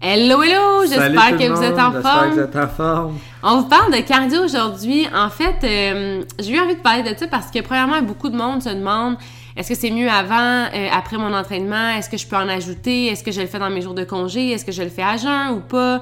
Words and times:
Hello, 0.00 0.40
hello! 0.40 0.86
J'espère 0.86 1.36
que 1.36 1.48
vous 1.48 1.60
êtes 1.60 1.76
en 1.76 1.92
j'espère 1.92 1.92
que 1.92 2.02
forme. 2.02 2.30
vous 2.30 2.38
êtes 2.38 2.56
en 2.56 2.68
forme. 2.68 3.18
On 3.42 3.62
vous 3.62 3.68
parle 3.68 3.92
de 3.92 4.00
cardio 4.00 4.44
aujourd'hui. 4.44 5.08
En 5.12 5.28
fait, 5.28 5.56
euh, 5.64 6.22
j'ai 6.38 6.52
eu 6.52 6.60
envie 6.60 6.76
de 6.76 6.80
parler 6.80 7.02
de 7.02 7.18
ça 7.18 7.26
parce 7.26 7.50
que, 7.50 7.58
premièrement, 7.62 8.00
beaucoup 8.02 8.28
de 8.28 8.36
monde 8.36 8.62
se 8.62 8.68
demande 8.68 9.16
est-ce 9.56 9.70
que 9.70 9.74
c'est 9.74 9.90
mieux 9.90 10.08
avant, 10.08 10.66
euh, 10.72 10.88
après 10.92 11.18
mon 11.18 11.34
entraînement? 11.34 11.96
Est-ce 11.96 12.08
que 12.08 12.16
je 12.16 12.28
peux 12.28 12.36
en 12.36 12.48
ajouter? 12.48 13.06
Est-ce 13.06 13.24
que 13.24 13.32
je 13.32 13.40
le 13.40 13.48
fais 13.48 13.58
dans 13.58 13.70
mes 13.70 13.80
jours 13.80 13.94
de 13.94 14.04
congé? 14.04 14.52
Est-ce 14.52 14.64
que 14.64 14.70
je 14.70 14.84
le 14.84 14.88
fais 14.88 15.02
à 15.02 15.16
jeun 15.16 15.56
ou 15.56 15.60
pas? 15.62 16.00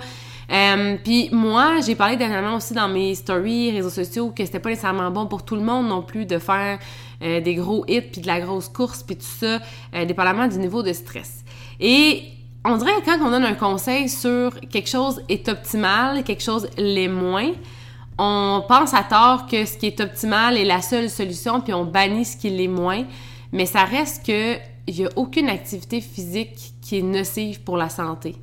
Euh, 0.52 0.96
puis 1.02 1.30
moi, 1.32 1.80
j'ai 1.84 1.94
parlé 1.94 2.16
dernièrement 2.16 2.56
aussi 2.56 2.74
dans 2.74 2.88
mes 2.88 3.14
stories, 3.14 3.70
réseaux 3.70 3.88
sociaux, 3.88 4.30
que 4.30 4.44
c'était 4.44 4.60
pas 4.60 4.68
nécessairement 4.68 5.10
bon 5.10 5.24
pour 5.26 5.42
tout 5.42 5.56
le 5.56 5.62
monde 5.62 5.88
non 5.88 6.02
plus 6.02 6.26
de 6.26 6.38
faire 6.38 6.78
des 7.22 7.54
gros 7.54 7.82
hits 7.88 8.02
puis 8.02 8.20
de 8.20 8.26
la 8.26 8.40
grosse 8.40 8.68
course 8.68 9.02
puis 9.02 9.16
tout 9.16 9.24
ça, 9.24 9.58
dépendamment 10.04 10.48
du 10.48 10.58
niveau 10.58 10.82
de 10.82 10.92
stress. 10.92 11.44
Et 11.80 12.35
on 12.66 12.76
dirait 12.76 12.92
que 13.00 13.04
quand 13.06 13.18
on 13.24 13.30
donne 13.30 13.44
un 13.44 13.54
conseil 13.54 14.08
sur 14.08 14.58
quelque 14.70 14.88
chose 14.88 15.22
est 15.28 15.48
optimal, 15.48 16.22
quelque 16.24 16.42
chose 16.42 16.68
l'est 16.76 17.08
moins, 17.08 17.52
on 18.18 18.62
pense 18.68 18.92
à 18.94 19.02
tort 19.02 19.46
que 19.46 19.64
ce 19.64 19.76
qui 19.76 19.86
est 19.86 20.00
optimal 20.00 20.56
est 20.56 20.64
la 20.64 20.80
seule 20.82 21.08
solution, 21.10 21.60
puis 21.60 21.72
on 21.74 21.84
bannit 21.84 22.24
ce 22.24 22.36
qui 22.36 22.50
l'est 22.50 22.68
moins. 22.68 23.04
Mais 23.52 23.66
ça 23.66 23.84
reste 23.84 24.26
que 24.26 24.56
il 24.88 25.00
y 25.00 25.04
a 25.04 25.08
aucune 25.16 25.48
activité 25.48 26.00
physique 26.00 26.72
qui 26.80 26.98
est 26.98 27.02
nocive 27.02 27.60
pour 27.62 27.76
la 27.76 27.88
santé. 27.88 28.36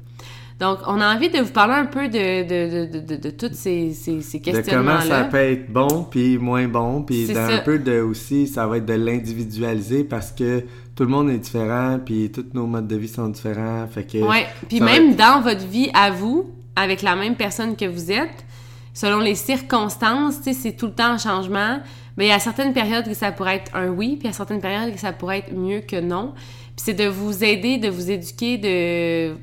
Donc, 0.59 0.80
on 0.88 1.02
a 1.02 1.16
envie 1.16 1.30
de 1.30 1.39
vous 1.39 1.52
parler 1.52 1.73
un 1.73 1.86
peu 1.86 2.08
de, 2.08 2.44
de, 2.44 2.86
de, 2.86 3.00
de, 3.00 3.16
de 3.16 3.30
tous 3.31 3.53
ces, 3.53 3.92
ces, 3.94 4.22
ces 4.22 4.39
De 4.39 4.44
comment 4.45 4.58
questionnements-là. 4.58 5.02
ça 5.02 5.23
peut 5.26 5.38
être 5.38 5.72
bon 5.72 6.05
puis 6.09 6.38
moins 6.38 6.67
bon 6.67 7.02
puis 7.02 7.28
ça. 7.28 7.58
peu 7.66 7.80
de 7.80 8.00
aussi 8.02 8.48
ça 8.48 8.67
va 8.67 8.78
être 8.78 8.86
de 8.86 8.94
l'individualiser 8.94 10.03
parce 10.03 10.31
que 10.31 10.64
tout 10.95 11.03
le 11.03 11.09
monde 11.09 11.30
est 11.30 11.38
différent 11.39 11.99
puis 12.03 12.31
tous 12.31 12.45
nos 12.53 12.67
modes 12.67 12.88
de 12.88 12.95
vie 12.95 13.08
sont 13.08 13.27
différents 13.30 13.88
fait 13.88 14.03
que 14.03 14.17
Ouais, 14.19 14.45
puis 14.67 14.80
même 14.80 15.09
être- 15.11 15.17
dans 15.17 15.41
votre 15.41 15.66
vie 15.66 15.89
à 15.94 16.11
vous, 16.11 16.52
avec 16.75 17.02
la 17.02 17.16
même 17.16 17.36
personne 17.36 17.75
que 17.75 17.86
vous 17.86 18.11
êtes, 18.11 18.45
selon 18.94 19.19
les 19.19 19.36
circonstances, 19.36 20.38
tu 20.41 20.53
sais, 20.53 20.53
c'est 20.53 20.71
tout 20.73 20.88
le 20.88 20.94
temps 20.94 21.14
en 21.14 21.17
changement. 21.17 21.80
Mais 22.16 22.25
il 22.25 22.30
y 22.30 22.31
a 22.31 22.38
certaines 22.39 22.73
périodes 22.73 23.05
que 23.05 23.16
ça 23.16 23.31
pourrait 23.31 23.55
être 23.55 23.75
un 23.75 23.88
oui, 23.89 24.09
puis 24.17 24.19
il 24.23 24.27
y 24.27 24.30
a 24.30 24.33
certaines 24.33 24.61
périodes 24.61 24.94
que 24.94 24.99
ça 24.99 25.11
pourrait 25.14 25.39
être 25.39 25.53
mieux 25.53 25.80
que 25.80 25.99
non. 25.99 26.33
Puis 26.75 26.86
c'est 26.86 26.94
de 26.94 27.08
vous 27.08 27.44
aider, 27.44 27.80
de 27.80 27.89
vous 27.89 28.11
éduquer, 28.11 28.58
de 28.59 29.36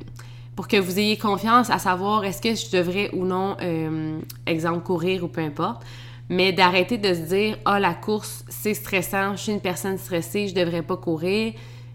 pour 0.54 0.68
que 0.68 0.76
vous 0.76 0.98
ayez 0.98 1.16
confiance 1.16 1.70
à 1.70 1.78
savoir 1.78 2.24
est-ce 2.24 2.40
que 2.42 2.54
je 2.54 2.70
devrais 2.76 3.10
ou 3.14 3.24
non, 3.24 3.56
euh, 3.62 4.18
exemple, 4.46 4.80
courir 4.84 5.24
ou 5.24 5.28
peu 5.28 5.40
importe. 5.40 5.82
Mais 6.30 6.52
d'arrêter 6.52 6.96
de 6.96 7.12
se 7.12 7.20
dire 7.20 7.58
ah 7.64 7.78
la 7.78 7.92
course 7.92 8.44
c'est 8.48 8.74
stressant, 8.74 9.32
je 9.32 9.42
suis 9.42 9.52
une 9.52 9.60
personne 9.60 9.98
stressée, 9.98 10.48
je 10.48 10.54
devrais 10.54 10.82
pas 10.82 10.96
courir. 10.96 11.52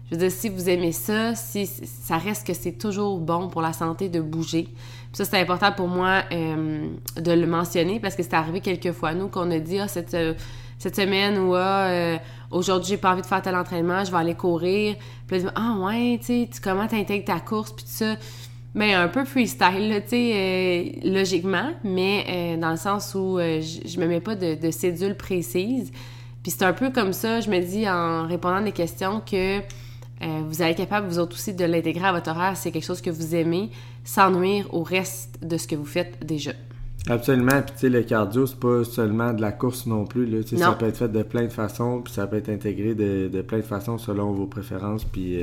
Je 0.08 0.14
veux 0.14 0.20
dire, 0.20 0.30
si 0.30 0.48
vous 0.48 0.68
aimez 0.68 0.92
ça, 0.92 1.34
si 1.34 1.66
ça 1.66 2.16
reste 2.16 2.46
que 2.46 2.54
c'est 2.54 2.78
toujours 2.78 3.18
bon 3.18 3.48
pour 3.48 3.60
la 3.60 3.72
santé 3.72 4.08
de 4.08 4.20
bouger. 4.20 4.64
Puis 4.64 5.14
ça, 5.14 5.24
c'est 5.24 5.40
important 5.40 5.72
pour 5.72 5.88
moi 5.88 6.22
euh, 6.30 6.88
de 7.16 7.32
le 7.32 7.46
mentionner 7.46 7.98
parce 7.98 8.14
que 8.14 8.22
c'est 8.22 8.34
arrivé 8.34 8.60
quelques 8.60 8.92
fois, 8.92 9.14
nous, 9.14 9.28
qu'on 9.28 9.50
a 9.50 9.58
dit, 9.58 9.80
ah, 9.80 9.88
cette, 9.88 10.14
euh, 10.14 10.34
cette 10.78 10.94
semaine 10.94 11.38
ou 11.38 11.54
ah, 11.56 11.88
euh, 11.88 12.18
aujourd'hui, 12.52 12.90
j'ai 12.90 12.96
pas 12.98 13.12
envie 13.12 13.22
de 13.22 13.26
faire 13.26 13.42
tel 13.42 13.56
entraînement, 13.56 14.04
je 14.04 14.12
vais 14.12 14.18
aller 14.18 14.34
courir. 14.34 14.94
Puis 15.26 15.40
là, 15.40 15.50
ah 15.56 15.76
ouais, 15.80 16.18
tu 16.20 16.26
sais, 16.26 16.48
comment 16.62 16.86
t'intègres 16.86 17.24
ta 17.24 17.40
course, 17.40 17.72
puis 17.72 17.84
tout 17.84 17.90
ça. 17.90 18.14
Mais 18.76 18.92
un 18.94 19.08
peu 19.08 19.24
freestyle, 19.24 20.02
tu 20.04 20.10
sais, 20.10 20.32
euh, 21.04 21.10
logiquement, 21.12 21.70
mais 21.82 22.24
euh, 22.28 22.56
dans 22.60 22.70
le 22.70 22.76
sens 22.76 23.14
où 23.14 23.38
euh, 23.38 23.60
je 23.62 23.98
me 23.98 24.06
mets 24.06 24.20
pas 24.20 24.34
de, 24.36 24.54
de 24.54 24.70
cédule 24.70 25.16
précise. 25.16 25.90
Puis 26.42 26.52
c'est 26.52 26.64
un 26.64 26.74
peu 26.74 26.90
comme 26.90 27.12
ça, 27.14 27.40
je 27.40 27.50
me 27.50 27.58
dis 27.58 27.88
en 27.88 28.26
répondant 28.28 28.56
à 28.56 28.62
des 28.62 28.72
questions 28.72 29.20
que 29.20 29.58
euh, 29.58 29.62
vous 30.46 30.60
allez 30.62 30.72
être 30.72 30.76
capable, 30.76 31.08
vous 31.08 31.18
autres 31.18 31.34
aussi, 31.36 31.54
de 31.54 31.64
l'intégrer 31.64 32.06
à 32.06 32.12
votre 32.12 32.30
horaire. 32.30 32.54
si 32.56 32.64
C'est 32.64 32.70
quelque 32.70 32.84
chose 32.84 33.00
que 33.00 33.10
vous 33.10 33.34
aimez, 33.34 33.70
sans 34.04 34.30
nuire 34.30 34.66
au 34.72 34.82
reste 34.82 35.38
de 35.42 35.56
ce 35.56 35.66
que 35.66 35.74
vous 35.74 35.84
faites 35.86 36.24
déjà. 36.24 36.52
absolument 37.08 37.62
puis 37.62 37.72
tu 37.74 37.78
sais 37.80 37.88
le 37.88 38.02
cardio 38.02 38.46
c'est 38.46 38.58
pas 38.60 38.84
seulement 38.84 39.32
de 39.32 39.40
la 39.40 39.52
course 39.52 39.86
non 39.86 40.04
plus 40.04 40.26
là 40.26 40.38
Non. 40.52 40.58
ça 40.58 40.72
peut 40.72 40.86
être 40.86 40.96
fait 40.98 41.08
de 41.08 41.22
plein 41.22 41.44
de 41.44 41.52
façons 41.52 42.02
puis 42.02 42.12
ça 42.12 42.26
peut 42.26 42.36
être 42.36 42.48
intégré 42.50 42.94
de, 42.94 43.28
de 43.32 43.42
plein 43.42 43.58
de 43.58 43.62
façons 43.62 43.96
selon 43.98 44.32
vos 44.32 44.46
préférences 44.46 45.04
puis 45.04 45.36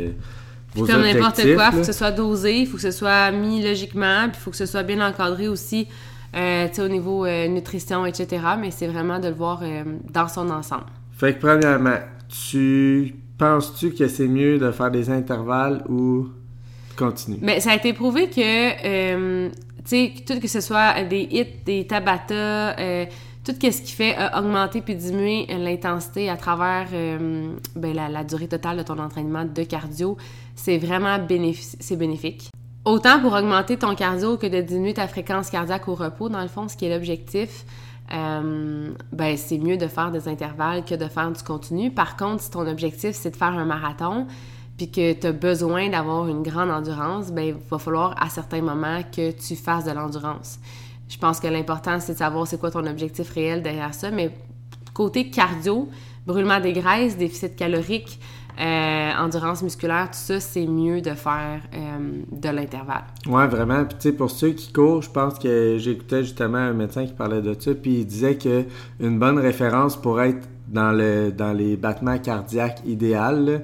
vos 0.75 0.85
Comme 0.85 1.01
n'importe 1.01 1.41
quoi, 1.53 1.67
il 1.67 1.72
faut 1.72 1.79
que 1.79 1.85
ce 1.85 1.94
soit 1.94 2.11
dosé, 2.11 2.59
il 2.59 2.67
faut 2.67 2.78
que 2.78 2.81
ce 2.84 2.91
soit 2.91 3.31
mis 3.31 3.61
logiquement, 3.61 4.28
puis 4.29 4.38
il 4.39 4.44
faut 4.44 4.51
que 4.51 4.57
ce 4.57 4.66
soit 4.66 4.84
bien 4.84 5.06
encadré 5.06 5.47
aussi, 5.47 5.88
euh, 6.35 6.67
tu 6.67 6.75
sais, 6.75 6.81
au 6.81 6.88
niveau 6.88 7.25
euh, 7.25 7.47
nutrition, 7.47 8.06
etc. 8.06 8.41
Mais 8.59 8.72
c'est 8.72 8.88
vraiment 8.88 9.19
de 9.19 9.28
le 9.28 9.35
voir 9.35 9.61
euh, 9.61 9.84
dans 10.11 10.28
son 10.28 10.50
ensemble. 10.50 10.85
fait 11.11 11.35
que 11.35 11.39
premièrement 11.39 11.97
tu 12.28 13.16
penses-tu 13.38 13.91
que 13.91 14.07
c'est 14.07 14.28
mieux 14.28 14.57
de 14.57 14.72
faire 14.72 14.89
des 14.89 15.09
intervalles 15.09 15.84
ou 15.88 16.29
continuer? 16.95 17.38
Mais 17.41 17.59
ça 17.59 17.72
a 17.72 17.75
été 17.75 17.94
prouvé 17.94 18.29
que, 18.29 19.47
tu 19.47 19.51
sais, 19.85 20.13
tout 20.25 20.40
que 20.40 20.47
ce 20.47 20.61
soit 20.61 21.03
des 21.03 21.28
hits, 21.29 21.63
des 21.66 21.85
tabata, 21.85 22.75
tout 23.44 23.54
ce 23.59 23.81
qui 23.81 23.92
fait 23.92 24.18
euh, 24.18 24.40
augmenter 24.40 24.81
puis 24.81 24.96
diminuer 24.96 25.48
euh, 25.50 25.58
l'intensité 25.58 26.30
à 26.30 26.38
travers 26.38 26.88
euh, 26.94 27.54
ben, 27.76 27.94
la, 27.94 28.24
durée 28.24 28.48
totale 28.48 28.78
de 28.78 28.84
ton 28.84 28.98
entraînement 29.00 29.44
de 29.46 29.64
cardio, 29.64 30.18
c'est 30.56 30.78
vraiment 30.78 31.20
bénéfique. 31.20 32.50
Autant 32.86 33.20
pour 33.20 33.34
augmenter 33.34 33.78
ton 33.78 33.96
cardio 33.96 34.38
que 34.38 34.48
de 34.48 34.62
diminuer 34.62 34.94
ta 34.94 35.08
fréquence 35.08 35.50
cardiaque 35.50 35.88
au 35.88 35.96
repos, 35.96 36.30
dans 36.30 36.42
le 36.42 36.48
fond, 36.48 36.68
ce 36.68 36.78
qui 36.78 36.86
est 36.86 36.94
l'objectif. 36.94 37.66
ben, 38.09 39.38
c'est 39.38 39.58
mieux 39.58 39.78
de 39.78 39.88
faire 39.88 40.12
des 40.12 40.28
intervalles 40.28 40.84
que 40.86 40.96
de 40.96 41.06
faire 41.06 41.32
du 41.32 41.42
continu. 41.44 41.92
Par 41.92 42.18
contre, 42.18 42.44
si 42.44 42.52
ton 42.52 42.68
objectif, 42.68 43.12
c'est 43.12 43.32
de 43.32 43.36
faire 43.38 43.53
un 43.53 43.66
marathon, 43.66 44.28
puis 44.78 44.92
que 44.92 45.14
tu 45.14 45.28
as 45.28 45.32
besoin 45.32 45.90
d'avoir 45.90 46.28
une 46.28 46.44
grande 46.44 46.72
endurance, 46.72 47.32
ben 47.32 47.44
il 47.44 47.56
va 47.70 47.80
falloir 47.80 48.22
à 48.22 48.30
certains 48.30 48.62
moments 48.62 49.02
que 49.16 49.32
tu 49.32 49.56
fasses 49.56 49.86
de 49.86 49.92
l'endurance. 49.92 50.59
Je 51.13 51.19
pense 51.19 51.40
que 51.40 51.47
l'important, 51.47 52.00
c'est 52.00 52.13
de 52.13 52.18
savoir 52.18 52.47
c'est 52.47 52.59
quoi 52.59 52.72
ton 52.72 52.88
objectif 52.88 53.29
réel 53.29 53.62
derrière 53.62 53.94
ça, 53.94 54.09
mais 54.09 54.31
côté 54.96 55.29
cardio, 55.29 55.88
brûlement 56.25 56.59
des 56.59 56.74
graisses, 56.74 57.16
déficit 57.16 57.56
calorique, 57.56 58.19
euh, 58.59 59.12
endurance 59.19 59.62
musculaire, 59.62 60.07
tout 60.07 60.18
ça, 60.18 60.40
c'est 60.40 60.66
mieux 60.66 61.02
de 61.02 61.12
faire 61.12 61.62
euh, 61.75 62.22
de 62.31 62.50
l'intervalle. 62.50 63.03
Ouais, 63.28 63.46
vraiment. 63.46 63.85
Puis 63.85 63.97
tu 64.00 64.09
sais, 64.09 64.12
pour 64.12 64.31
ceux 64.31 64.53
qui 64.53 64.73
courent, 64.73 65.03
je 65.03 65.09
pense 65.12 65.38
que 65.38 65.78
j'écoutais 65.78 66.23
justement 66.23 66.57
un 66.57 66.73
médecin 66.73 67.06
qui 67.06 67.13
parlait 67.13 67.44
de 67.44 67.56
ça, 67.59 67.75
puis 67.75 68.00
il 68.00 68.06
disait 68.07 68.35
que 68.35 68.66
une 69.00 69.19
bonne 69.19 69.38
référence 69.38 69.96
pour 69.96 70.19
être 70.19 70.47
dans 70.68 70.94
le 70.94 71.31
dans 71.31 71.53
les 71.53 71.78
battements 71.78 72.18
cardiaques 72.18 72.81
idéal, 72.88 73.46
là, 73.46 73.59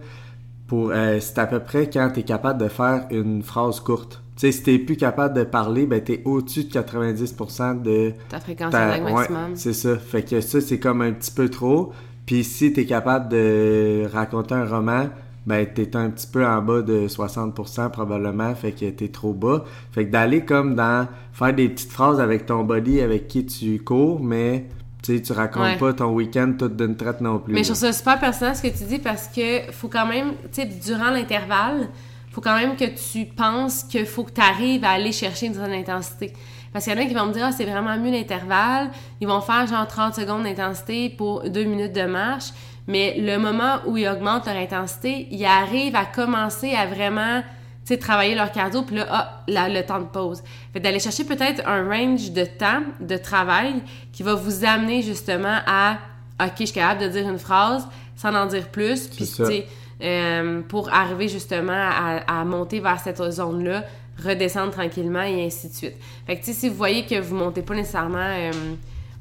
pour 0.68 0.92
euh, 0.92 1.18
c'est 1.20 1.40
à 1.40 1.48
peu 1.48 1.60
près 1.60 1.90
quand 1.90 2.12
tu 2.14 2.20
es 2.20 2.24
capable 2.24 2.62
de 2.62 2.68
faire 2.68 3.08
une 3.10 3.42
phrase 3.42 3.80
courte. 3.80 4.22
Tu 4.40 4.46
sais, 4.46 4.52
si 4.54 4.64
t'es 4.64 4.78
plus 4.80 4.96
capable 4.96 5.34
de 5.36 5.44
parler, 5.44 5.86
ben 5.86 6.00
t'es 6.02 6.22
au-dessus 6.24 6.64
de 6.64 6.72
90% 6.72 7.82
de 7.82 8.14
Ta 8.30 8.40
fréquence 8.40 8.72
ta- 8.72 8.80
cardiaque 8.80 9.06
ouais, 9.06 9.14
maximum. 9.14 9.56
c'est 9.56 9.74
ça. 9.74 9.98
Fait 9.98 10.24
que 10.24 10.40
ça, 10.40 10.62
c'est 10.62 10.80
comme 10.80 11.02
un 11.02 11.12
petit 11.12 11.32
peu 11.32 11.50
trop. 11.50 11.92
Puis 12.26 12.44
si 12.46 12.72
t'es 12.72 12.86
capable 12.86 13.30
de 13.30 14.06
raconter 14.14 14.54
un 14.56 14.66
roman, 14.66 15.10
ben 15.46 15.66
t'es 15.66 15.94
un 15.98 16.10
petit 16.10 16.28
peu 16.28 16.46
en 16.46 16.62
bas 16.62 16.82
de 16.82 17.08
60% 17.08 17.90
probablement, 17.90 18.54
fait 18.56 18.72
que 18.72 18.90
t'es 18.90 19.08
trop 19.10 19.34
bas. 19.34 19.66
Fait 19.92 20.06
que 20.06 20.12
d'aller 20.12 20.46
comme 20.46 20.76
dans 20.76 21.08
faire 21.34 21.54
des 21.54 21.68
petites 21.70 21.92
phrases 21.92 22.20
avec 22.22 22.46
ton 22.46 22.64
body 22.64 23.02
avec 23.02 23.28
qui 23.28 23.46
tu 23.46 23.80
cours, 23.80 24.22
mais 24.24 24.68
tu 25.04 25.16
sais, 25.18 25.22
tu 25.22 25.34
racontes 25.34 25.64
Ouais. 25.64 25.78
pas 25.78 25.92
ton 25.94 26.14
week-end 26.14 26.54
tout 26.58 26.68
d'une 26.70 26.96
traite 26.96 27.20
non 27.22 27.40
plus. 27.40 27.54
Mais 27.54 27.64
je 27.64 27.70
trouve 27.70 27.78
ça 27.80 27.92
super 27.94 28.20
personnel 28.20 28.56
ce 28.56 28.62
que 28.62 28.68
tu 28.78 28.84
dis 28.86 29.00
parce 29.00 29.28
que 29.28 29.72
faut 29.72 29.88
quand 29.90 30.06
même, 30.08 30.32
tu 30.52 30.62
sais, 30.62 30.66
durant 30.66 31.10
l'intervalle, 31.12 31.90
faut 32.32 32.42
quand 32.42 32.56
même 32.58 32.76
que 32.76 32.86
tu 32.86 33.26
penses 33.26 33.84
qu'il 33.84 34.06
faut 34.06 34.24
que 34.24 34.32
tu 34.32 34.42
arrives 34.42 34.84
à 34.84 34.92
aller 34.92 35.12
chercher 35.12 35.48
une 35.48 35.54
certaine 35.54 35.80
intensité. 35.80 36.34
Parce 36.72 36.86
qu'il 36.86 36.94
y 36.94 36.98
en 36.98 37.02
a 37.02 37.06
qui 37.06 37.14
vont 37.16 37.26
me 37.26 37.34
dire, 37.34 37.46
ah, 37.46 37.52
c'est 37.52 37.66
vraiment 37.66 37.98
mieux 37.98 38.12
l'intervalle. 38.12 38.92
Ils 39.22 39.28
vont 39.28 39.42
faire 39.42 39.66
genre 39.66 39.88
30 39.88 40.14
secondes 40.16 40.44
d'intensité 40.44 41.10
pour 41.10 41.50
deux 41.50 41.64
minutes 41.64 41.94
de 41.94 42.04
marche. 42.04 42.50
Mais 42.88 43.16
le 43.20 43.38
moment 43.38 43.78
où 43.88 43.98
ils 43.98 44.08
augmentent 44.08 44.46
leur 44.46 44.56
intensité, 44.58 45.28
ils 45.32 45.46
arrivent 45.46 45.96
à 45.96 46.06
commencer 46.06 46.74
à 46.76 46.86
vraiment 46.86 47.42
tu 47.86 47.96
sais, 47.96 47.98
travailler 47.98 48.36
leur 48.36 48.52
cardio, 48.52 48.84
puis 48.84 48.98
là, 48.98 49.08
ah, 49.10 49.42
la- 49.48 49.68
le 49.70 49.84
temps 49.84 50.00
de 50.00 50.06
pause. 50.06 50.44
Fait 50.74 50.80
d'aller 50.80 51.00
chercher 51.00 51.24
peut-être 51.24 51.68
un 51.68 51.90
range 51.90 52.30
de 52.32 52.46
temps 52.46 52.82
de 53.00 53.18
travail 53.18 53.82
qui 54.14 54.22
va 54.22 54.36
vous 54.36 54.64
amener 54.64 55.02
justement 55.02 55.58
à 55.66 55.98
OK, 56.40 56.52
je 56.60 56.66
suis 56.66 56.74
capable 56.76 57.02
de 57.02 57.08
dire 57.08 57.28
une 57.28 57.40
phrase 57.40 57.88
sans 58.16 58.34
en 58.36 58.46
dire 58.46 58.68
plus, 58.68 59.08
puis 59.08 59.26
ça. 59.26 59.44
tu 59.46 59.50
sais, 59.52 59.68
euh, 60.02 60.62
pour 60.68 60.94
arriver 60.94 61.28
justement 61.28 61.74
à, 61.74 62.24
à 62.28 62.46
monter 62.46 62.80
vers 62.80 63.00
cette 63.00 63.22
zone-là 63.22 63.84
redescendre 64.24 64.72
tranquillement 64.72 65.22
et 65.22 65.46
ainsi 65.46 65.70
de 65.70 65.74
suite. 65.74 65.96
Fait 66.26 66.36
que, 66.36 66.44
tu 66.44 66.52
sais, 66.52 66.60
si 66.60 66.70
vous 66.70 66.76
voyez 66.76 67.06
que 67.06 67.20
vous 67.20 67.36
montez 67.36 67.62
pas 67.62 67.76
nécessairement 67.76 68.18
euh, 68.20 68.52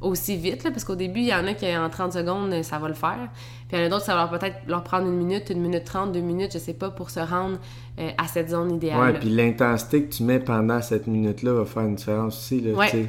aussi 0.00 0.36
vite, 0.36 0.64
là, 0.64 0.70
parce 0.70 0.84
qu'au 0.84 0.94
début, 0.96 1.20
il 1.20 1.28
y 1.28 1.34
en 1.34 1.46
a 1.46 1.54
qui, 1.54 1.66
en 1.76 1.88
30 1.88 2.12
secondes, 2.12 2.62
ça 2.62 2.78
va 2.78 2.88
le 2.88 2.94
faire. 2.94 3.28
Puis 3.68 3.76
il 3.76 3.78
y 3.78 3.82
en 3.82 3.86
a 3.86 3.88
d'autres, 3.88 4.04
ça 4.04 4.14
va 4.14 4.26
peut-être 4.26 4.56
leur 4.66 4.82
prendre 4.82 5.06
une 5.06 5.16
minute, 5.16 5.50
une 5.50 5.60
minute 5.60 5.84
trente, 5.84 6.12
deux 6.12 6.20
minutes, 6.20 6.52
je 6.52 6.58
sais 6.58 6.74
pas, 6.74 6.90
pour 6.90 7.10
se 7.10 7.20
rendre 7.20 7.58
euh, 7.98 8.10
à 8.16 8.26
cette 8.26 8.50
zone 8.50 8.74
idéale. 8.74 9.00
Ouais, 9.00 9.12
puis 9.18 9.28
l'intensité 9.30 10.04
que 10.04 10.12
tu 10.12 10.22
mets 10.22 10.40
pendant 10.40 10.80
cette 10.82 11.06
minute-là 11.06 11.52
va 11.52 11.64
faire 11.64 11.82
une 11.82 11.96
différence 11.96 12.36
aussi, 12.38 12.60
là, 12.60 12.72
Ouais. 12.72 13.08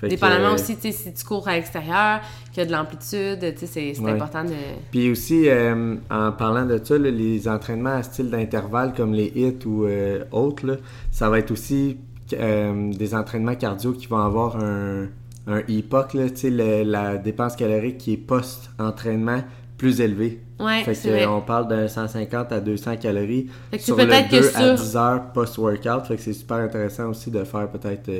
Fait 0.00 0.08
Dépendamment 0.08 0.48
euh, 0.50 0.54
aussi, 0.54 0.76
tu 0.76 0.82
sais, 0.82 0.92
si 0.92 1.12
tu 1.12 1.24
cours 1.24 1.46
à 1.46 1.52
l'extérieur, 1.56 2.20
qu'il 2.52 2.62
y 2.62 2.66
a 2.66 2.66
de 2.66 2.72
l'amplitude, 2.72 3.38
tu 3.40 3.58
sais, 3.60 3.66
c'est 3.66 3.94
c'est 3.94 4.00
Ouais. 4.00 4.12
important 4.12 4.44
de... 4.44 4.54
Puis 4.90 5.10
aussi, 5.10 5.48
euh, 5.48 5.96
en 6.10 6.32
parlant 6.32 6.64
de 6.64 6.80
ça, 6.82 6.96
là, 6.96 7.10
les 7.10 7.46
entraînements 7.48 7.96
à 7.96 8.02
style 8.02 8.30
d'intervalle 8.30 8.94
comme 8.96 9.12
les 9.12 9.30
hits 9.34 9.66
ou 9.66 9.84
euh, 9.84 10.24
autres, 10.32 10.66
là, 10.66 10.74
ça 11.10 11.28
va 11.28 11.38
être 11.38 11.50
aussi 11.50 11.98
euh, 12.32 12.92
des 12.92 13.14
entraînements 13.14 13.54
cardio 13.56 13.92
qui 13.92 14.06
vont 14.06 14.18
avoir 14.24 14.56
un, 14.56 15.08
un 15.46 15.58
EPOC, 15.68 16.14
là, 16.14 16.30
tu 16.30 16.36
sais, 16.36 16.50
le- 16.50 16.82
la 16.84 17.16
dépense 17.18 17.54
calorique 17.56 17.98
qui 17.98 18.14
est 18.14 18.16
post-entraînement 18.16 19.42
plus 19.76 20.00
élevée. 20.00 20.40
Ouais, 20.58 20.82
Fait 20.84 20.92
que, 20.94 21.26
on 21.26 21.40
parle 21.40 21.68
d'un 21.68 21.88
150 21.88 22.52
à 22.52 22.60
200 22.60 22.96
calories 22.98 23.48
Fait 23.70 23.78
que 23.78 23.82
sur 23.82 23.96
le 23.96 24.06
peut-être 24.06 24.30
2 24.30 24.40
que 24.40 24.56
à 24.56 24.76
sur- 24.76 24.84
10 24.84 24.96
heures 24.96 25.32
post-workout. 25.32 26.06
Fait 26.06 26.16
que 26.16 26.22
c'est 26.22 26.34
super 26.34 26.58
intéressant 26.58 27.08
aussi 27.08 27.30
de 27.30 27.42
faire 27.44 27.68
peut-être 27.70 28.10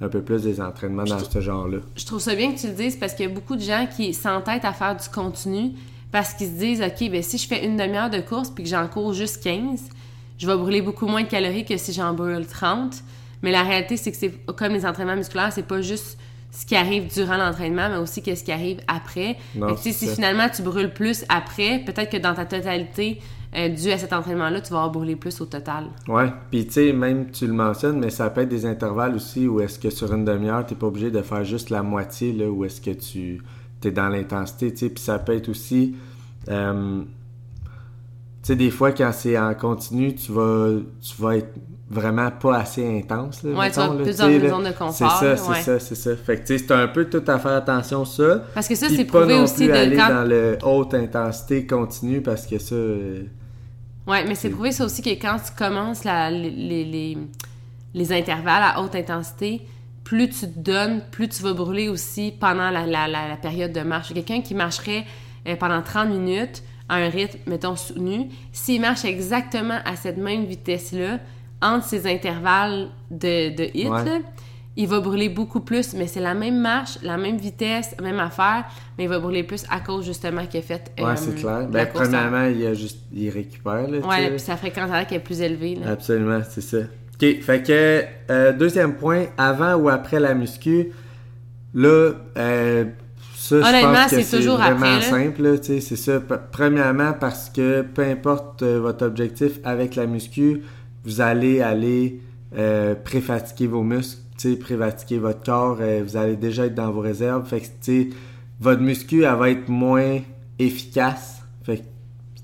un 0.00 0.08
peu 0.08 0.22
plus 0.22 0.42
des 0.42 0.60
entraînements 0.60 1.04
dans 1.04 1.18
ce 1.18 1.40
genre-là. 1.40 1.78
Je 1.96 2.04
trouve 2.06 2.20
ça 2.20 2.34
bien 2.34 2.52
que 2.52 2.58
tu 2.60 2.68
le 2.68 2.74
dises 2.74 2.96
parce 2.96 3.14
qu'il 3.14 3.26
y 3.26 3.30
a 3.30 3.34
beaucoup 3.34 3.56
de 3.56 3.62
gens 3.62 3.86
qui 3.86 4.14
s'entêtent 4.14 4.64
à 4.64 4.72
faire 4.72 4.96
du 4.96 5.08
continu 5.08 5.72
parce 6.12 6.34
qu'ils 6.34 6.48
se 6.48 6.52
disent, 6.52 6.82
OK, 6.82 7.10
ben 7.10 7.22
si 7.22 7.36
je 7.38 7.46
fais 7.46 7.64
une 7.64 7.76
demi-heure 7.76 8.10
de 8.10 8.20
course 8.20 8.50
puis 8.50 8.64
que 8.64 8.70
j'en 8.70 8.86
cours 8.86 9.12
juste 9.12 9.42
15, 9.42 9.88
je 10.38 10.46
vais 10.46 10.56
brûler 10.56 10.82
beaucoup 10.82 11.06
moins 11.06 11.22
de 11.22 11.28
calories 11.28 11.64
que 11.64 11.76
si 11.76 11.92
j'en 11.92 12.14
brûle 12.14 12.46
30. 12.46 12.94
Mais 13.42 13.50
la 13.52 13.62
réalité, 13.62 13.96
c'est 13.96 14.10
que 14.10 14.16
c'est 14.16 14.32
comme 14.54 14.72
les 14.72 14.86
entraînements 14.86 15.16
musculaires, 15.16 15.52
c'est 15.52 15.66
pas 15.66 15.80
juste 15.80 16.18
ce 16.50 16.64
qui 16.64 16.76
arrive 16.76 17.12
durant 17.12 17.36
l'entraînement, 17.36 17.88
mais 17.90 17.98
aussi 17.98 18.22
qu'est-ce 18.22 18.42
qui 18.42 18.52
arrive 18.52 18.80
après. 18.88 19.36
Non, 19.54 19.68
Fait 19.68 19.90
que, 19.90 19.96
si 19.96 20.08
finalement 20.08 20.48
tu 20.48 20.62
brûles 20.62 20.92
plus 20.92 21.24
après, 21.28 21.80
peut-être 21.80 22.10
que 22.10 22.16
dans 22.16 22.34
ta 22.34 22.46
totalité, 22.46 23.20
euh, 23.54 23.68
dû 23.70 23.90
à 23.90 23.98
cet 23.98 24.12
entraînement-là, 24.12 24.60
tu 24.60 24.72
vas 24.72 24.80
avoir 24.80 24.92
brûlé 24.92 25.16
plus 25.16 25.40
au 25.40 25.46
total. 25.46 25.86
Ouais, 26.06 26.30
puis 26.50 26.66
tu 26.66 26.72
sais, 26.72 26.92
même 26.92 27.30
tu 27.30 27.46
le 27.46 27.52
mentionnes, 27.52 27.98
mais 27.98 28.10
ça 28.10 28.28
peut 28.30 28.42
être 28.42 28.48
des 28.48 28.66
intervalles 28.66 29.14
aussi 29.14 29.48
où 29.48 29.60
est-ce 29.60 29.78
que 29.78 29.90
sur 29.90 30.12
une 30.12 30.24
demi-heure, 30.24 30.66
t'es 30.66 30.74
pas 30.74 30.86
obligé 30.86 31.10
de 31.10 31.22
faire 31.22 31.44
juste 31.44 31.70
la 31.70 31.82
moitié, 31.82 32.32
là, 32.32 32.50
où 32.50 32.64
est-ce 32.64 32.80
que 32.80 32.90
tu 32.90 33.42
es 33.84 33.90
dans 33.90 34.08
l'intensité, 34.08 34.70
tu 34.72 34.78
sais, 34.78 34.88
puis 34.90 35.02
ça 35.02 35.18
peut 35.18 35.34
être 35.34 35.48
aussi... 35.48 35.96
euh, 36.48 37.02
tu 38.42 38.54
sais, 38.54 38.56
des 38.56 38.70
fois, 38.70 38.92
quand 38.92 39.10
c'est 39.12 39.38
en 39.38 39.54
continu, 39.54 40.14
tu 40.14 40.30
vas, 40.32 40.70
tu 41.00 41.20
vas 41.20 41.36
être 41.38 41.52
vraiment 41.90 42.30
pas 42.30 42.58
assez 42.58 42.86
intense, 42.98 43.42
là, 43.42 43.52
Ouais, 43.58 43.70
tu 43.70 43.78
là, 43.78 43.88
plus 43.88 44.16
dans 44.18 44.28
une 44.28 44.48
zone 44.48 44.64
de 44.64 44.70
confort, 44.72 44.92
C'est 44.92 45.04
ça, 45.08 45.36
c'est 45.36 45.50
ouais. 45.50 45.62
ça, 45.62 45.78
c'est 45.80 45.94
ça. 45.94 46.16
Fait 46.16 46.36
que 46.36 46.46
tu 46.46 46.58
sais, 46.58 46.64
c'est 46.66 46.72
un 46.74 46.88
peu 46.88 47.06
tout 47.08 47.22
à 47.26 47.38
faire 47.38 47.52
attention, 47.52 48.04
ça. 48.04 48.42
Parce 48.54 48.68
que 48.68 48.74
ça, 48.74 48.88
c'est 48.88 49.04
prouvé 49.06 49.36
non 49.36 49.44
aussi 49.44 49.54
plus 49.64 49.68
de 49.68 49.72
aller 49.72 49.96
quand 49.96 50.08
dans 50.08 50.24
le 50.28 50.58
haute 50.62 50.92
intensité 50.94 51.66
continue 51.66 52.20
parce 52.20 52.46
que 52.46 52.58
ça... 52.58 52.74
euh, 52.74 53.22
Ouais, 54.06 54.24
mais 54.26 54.34
c'est 54.34 54.50
prouvé 54.50 54.72
ça 54.72 54.84
aussi 54.84 55.02
que 55.02 55.10
quand 55.10 55.36
tu 55.36 55.52
commences 55.56 56.04
la- 56.04 56.30
les, 56.30 56.50
les, 56.50 56.84
les- 56.84 57.18
les 57.94 58.12
intervalles 58.12 58.62
à 58.62 58.80
haute 58.82 58.94
intensité, 58.94 59.62
plus 60.04 60.28
tu 60.28 60.40
te 60.50 60.58
donnes, 60.58 61.02
plus 61.10 61.28
tu 61.28 61.42
vas 61.42 61.52
brûler 61.52 61.88
aussi 61.88 62.32
pendant 62.38 62.70
la, 62.70 62.86
la, 62.86 63.06
la, 63.08 63.28
la 63.28 63.36
période 63.36 63.72
de 63.72 63.80
marche. 63.80 64.12
Quelqu'un 64.14 64.40
qui 64.40 64.54
marcherait 64.54 65.04
euh, 65.46 65.56
pendant 65.56 65.82
30 65.82 66.08
minutes 66.10 66.62
à 66.88 66.96
un 66.96 67.08
rythme, 67.10 67.38
mettons, 67.46 67.76
soutenu, 67.76 68.28
s'il 68.52 68.80
marche 68.80 69.04
exactement 69.04 69.78
à 69.84 69.96
cette 69.96 70.16
même 70.16 70.44
vitesse-là, 70.46 71.18
entre 71.60 71.84
ces 71.84 72.06
intervalles 72.06 72.88
de, 73.10 73.54
de 73.56 73.62
Ouais. 73.88 74.04
là, 74.04 74.18
il 74.76 74.86
va 74.86 75.00
brûler 75.00 75.28
beaucoup 75.28 75.58
plus, 75.60 75.92
mais 75.94 76.06
c'est 76.06 76.20
la 76.20 76.34
même 76.34 76.60
marche, 76.60 76.98
la 77.02 77.16
même 77.16 77.36
vitesse, 77.36 77.96
même 78.00 78.20
affaire, 78.20 78.64
mais 78.96 79.04
il 79.04 79.10
va 79.10 79.18
brûler 79.18 79.42
plus 79.42 79.64
à 79.70 79.80
cause 79.80 80.04
justement 80.04 80.46
qu'il 80.46 80.60
a 80.60 80.62
fait 80.62 80.92
Ouais, 80.98 81.04
euh, 81.04 81.16
c'est 81.16 81.34
clair. 81.34 81.60
la 81.60 81.66
Ben, 81.66 81.88
premièrement, 81.92 82.44
il, 82.46 82.64
a 82.64 82.74
juste, 82.74 83.00
il 83.12 83.28
récupère, 83.30 83.88
là, 83.88 83.98
Ouais, 84.06 84.30
puis 84.30 84.38
sa 84.38 84.56
fréquence 84.56 84.86
cardiaque 84.88 85.10
est 85.12 85.18
plus 85.18 85.40
élevée. 85.40 85.74
Là. 85.74 85.90
Absolument, 85.92 86.40
c'est 86.48 86.60
ça. 86.60 86.78
OK, 86.78 87.40
fait 87.42 87.66
que 87.66 88.04
euh, 88.32 88.52
deuxième 88.52 88.94
point, 88.94 89.24
avant 89.36 89.74
ou 89.74 89.88
après 89.88 90.20
la 90.20 90.34
muscu, 90.34 90.92
là, 91.74 92.12
euh, 92.36 92.84
ça, 93.34 93.60
je 93.60 93.66
Honnêtement, 93.68 93.92
pense 93.94 94.10
que 94.12 94.22
c'est 94.22 94.36
toujours 94.36 94.58
vraiment 94.58 94.78
après, 94.96 95.00
simple, 95.02 95.58
c'est 95.62 95.80
ça. 95.80 96.20
Premièrement, 96.52 97.14
parce 97.18 97.50
que 97.50 97.82
peu 97.82 98.02
importe 98.02 98.62
euh, 98.62 98.78
votre 98.78 99.04
objectif 99.06 99.58
avec 99.64 99.96
la 99.96 100.06
muscu, 100.06 100.62
vous 101.08 101.22
allez 101.22 101.62
aller 101.62 102.20
euh, 102.56 102.94
préfatiguer 102.94 103.66
vos 103.66 103.82
muscles, 103.82 104.20
préfatiguer 104.60 105.18
votre 105.18 105.42
corps, 105.42 105.78
euh, 105.80 106.02
vous 106.04 106.18
allez 106.18 106.36
déjà 106.36 106.66
être 106.66 106.74
dans 106.74 106.90
vos 106.90 107.00
réserves, 107.00 107.48
fait 107.48 107.60
que, 107.60 108.10
votre 108.60 108.82
muscu, 108.82 109.22
elle 109.24 109.34
va 109.36 109.50
être 109.50 109.68
moins 109.68 110.20
efficace, 110.58 111.42
fait 111.62 111.78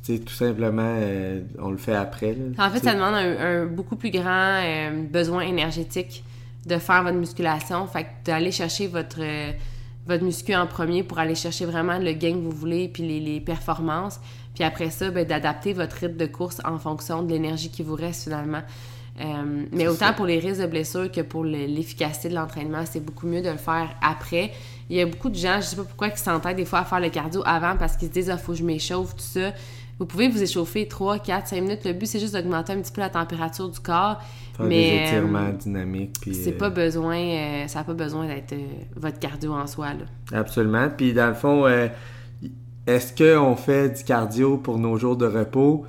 que, 0.07 0.17
tout 0.17 0.33
simplement, 0.33 0.83
euh, 0.97 1.43
on 1.59 1.71
le 1.71 1.77
fait 1.77 1.95
après, 1.95 2.35
là, 2.35 2.67
En 2.67 2.71
fait, 2.71 2.83
ça 2.83 2.95
demande 2.95 3.15
un, 3.15 3.39
un 3.39 3.67
beaucoup 3.67 3.97
plus 3.97 4.11
grand 4.11 4.63
besoin 5.11 5.43
énergétique 5.43 6.25
de 6.65 6.79
faire 6.79 7.03
votre 7.03 7.17
musculation. 7.17 7.87
Fait 7.87 8.05
que 8.05 8.09
d'aller 8.25 8.51
chercher 8.51 8.87
votre, 8.87 9.21
votre 10.07 10.25
muscu 10.25 10.55
en 10.55 10.67
premier 10.67 11.03
pour 11.03 11.19
aller 11.19 11.35
chercher 11.35 11.67
vraiment 11.67 11.99
le 11.99 12.13
gain 12.13 12.33
que 12.33 12.39
vous 12.39 12.51
voulez, 12.51 12.89
puis 12.89 13.03
les, 13.03 13.21
les 13.21 13.41
performances. 13.41 14.21
Puis 14.55 14.65
après 14.65 14.91
ça, 14.91 15.11
ben, 15.11 15.27
d'adapter 15.27 15.73
votre 15.73 15.97
rythme 15.97 16.17
de 16.17 16.27
course 16.27 16.61
en 16.65 16.79
fonction 16.79 17.23
de 17.23 17.31
l'énergie 17.31 17.71
qui 17.71 17.83
vous 17.83 17.95
reste 17.97 18.25
finalement. 18.25 18.63
Euh, 19.21 19.65
mais 19.71 19.87
autant 19.87 20.07
ça. 20.07 20.13
pour 20.13 20.27
les 20.27 20.41
risques 20.41 20.61
de 20.61 20.67
blessure 20.67 21.11
que 21.11 21.21
pour 21.21 21.45
le- 21.45 21.67
l'efficacité 21.67 22.29
de 22.29 22.35
l'entraînement, 22.35 22.83
c'est 22.85 22.99
beaucoup 23.05 23.27
mieux 23.29 23.43
de 23.43 23.51
le 23.51 23.59
faire 23.59 23.89
après. 24.03 24.51
Il 24.91 24.97
y 24.97 25.01
a 25.01 25.07
beaucoup 25.07 25.29
de 25.31 25.37
gens, 25.37 25.57
je 25.61 25.67
sais 25.67 25.77
pas 25.77 25.85
pourquoi, 25.85 26.11
qui 26.11 26.19
s'entêtent 26.21 26.57
des 26.57 26.65
fois 26.65 26.81
à 26.81 26.85
faire 26.85 26.99
le 27.01 27.11
cardio 27.11 27.43
avant 27.47 27.77
parce 27.77 27.97
qu'ils 27.97 28.09
se 28.09 28.13
disent 28.13 28.31
«Ah, 28.33 28.37
faut 28.37 28.53
que 28.53 28.59
je 28.59 28.65
m'échauffe, 28.65 29.15
tout 29.15 29.23
ça». 29.23 29.53
Vous 30.01 30.07
pouvez 30.07 30.29
vous 30.29 30.43
échauffer 30.43 30.89
3, 30.89 31.21
4, 31.21 31.47
5 31.47 31.61
minutes. 31.61 31.85
Le 31.85 31.93
but, 31.93 32.07
c'est 32.07 32.19
juste 32.19 32.35
d'augmenter 32.35 32.73
un 32.73 32.81
petit 32.81 32.91
peu 32.91 33.01
la 33.01 33.11
température 33.11 33.69
du 33.69 33.79
corps. 33.79 34.21
Faire 34.57 34.67
mais 34.67 34.91
des 34.91 35.05
étirements 35.07 35.39
euh, 35.39 35.53
dynamiques. 35.53 36.17
Puis, 36.21 36.35
c'est 36.35 36.55
euh, 36.55 36.59
pas 36.59 36.71
besoin, 36.71 37.17
euh, 37.17 37.69
ça 37.69 37.79
n'a 37.79 37.85
pas 37.85 37.95
besoin 37.95 38.27
d'être 38.27 38.53
votre 38.97 39.21
cardio 39.21 39.53
en 39.53 39.69
soi. 39.69 39.91
Là. 39.93 40.37
Absolument. 40.37 40.89
Puis 40.97 41.13
dans 41.13 41.29
le 41.29 41.35
fond, 41.35 41.65
est-ce 42.87 43.13
qu'on 43.15 43.57
fait 43.57 43.89
du 43.99 44.05
cardio 44.05 44.57
pour 44.59 44.79
nos 44.79 44.97
jours 44.99 45.17
de 45.17 45.27
repos? 45.27 45.87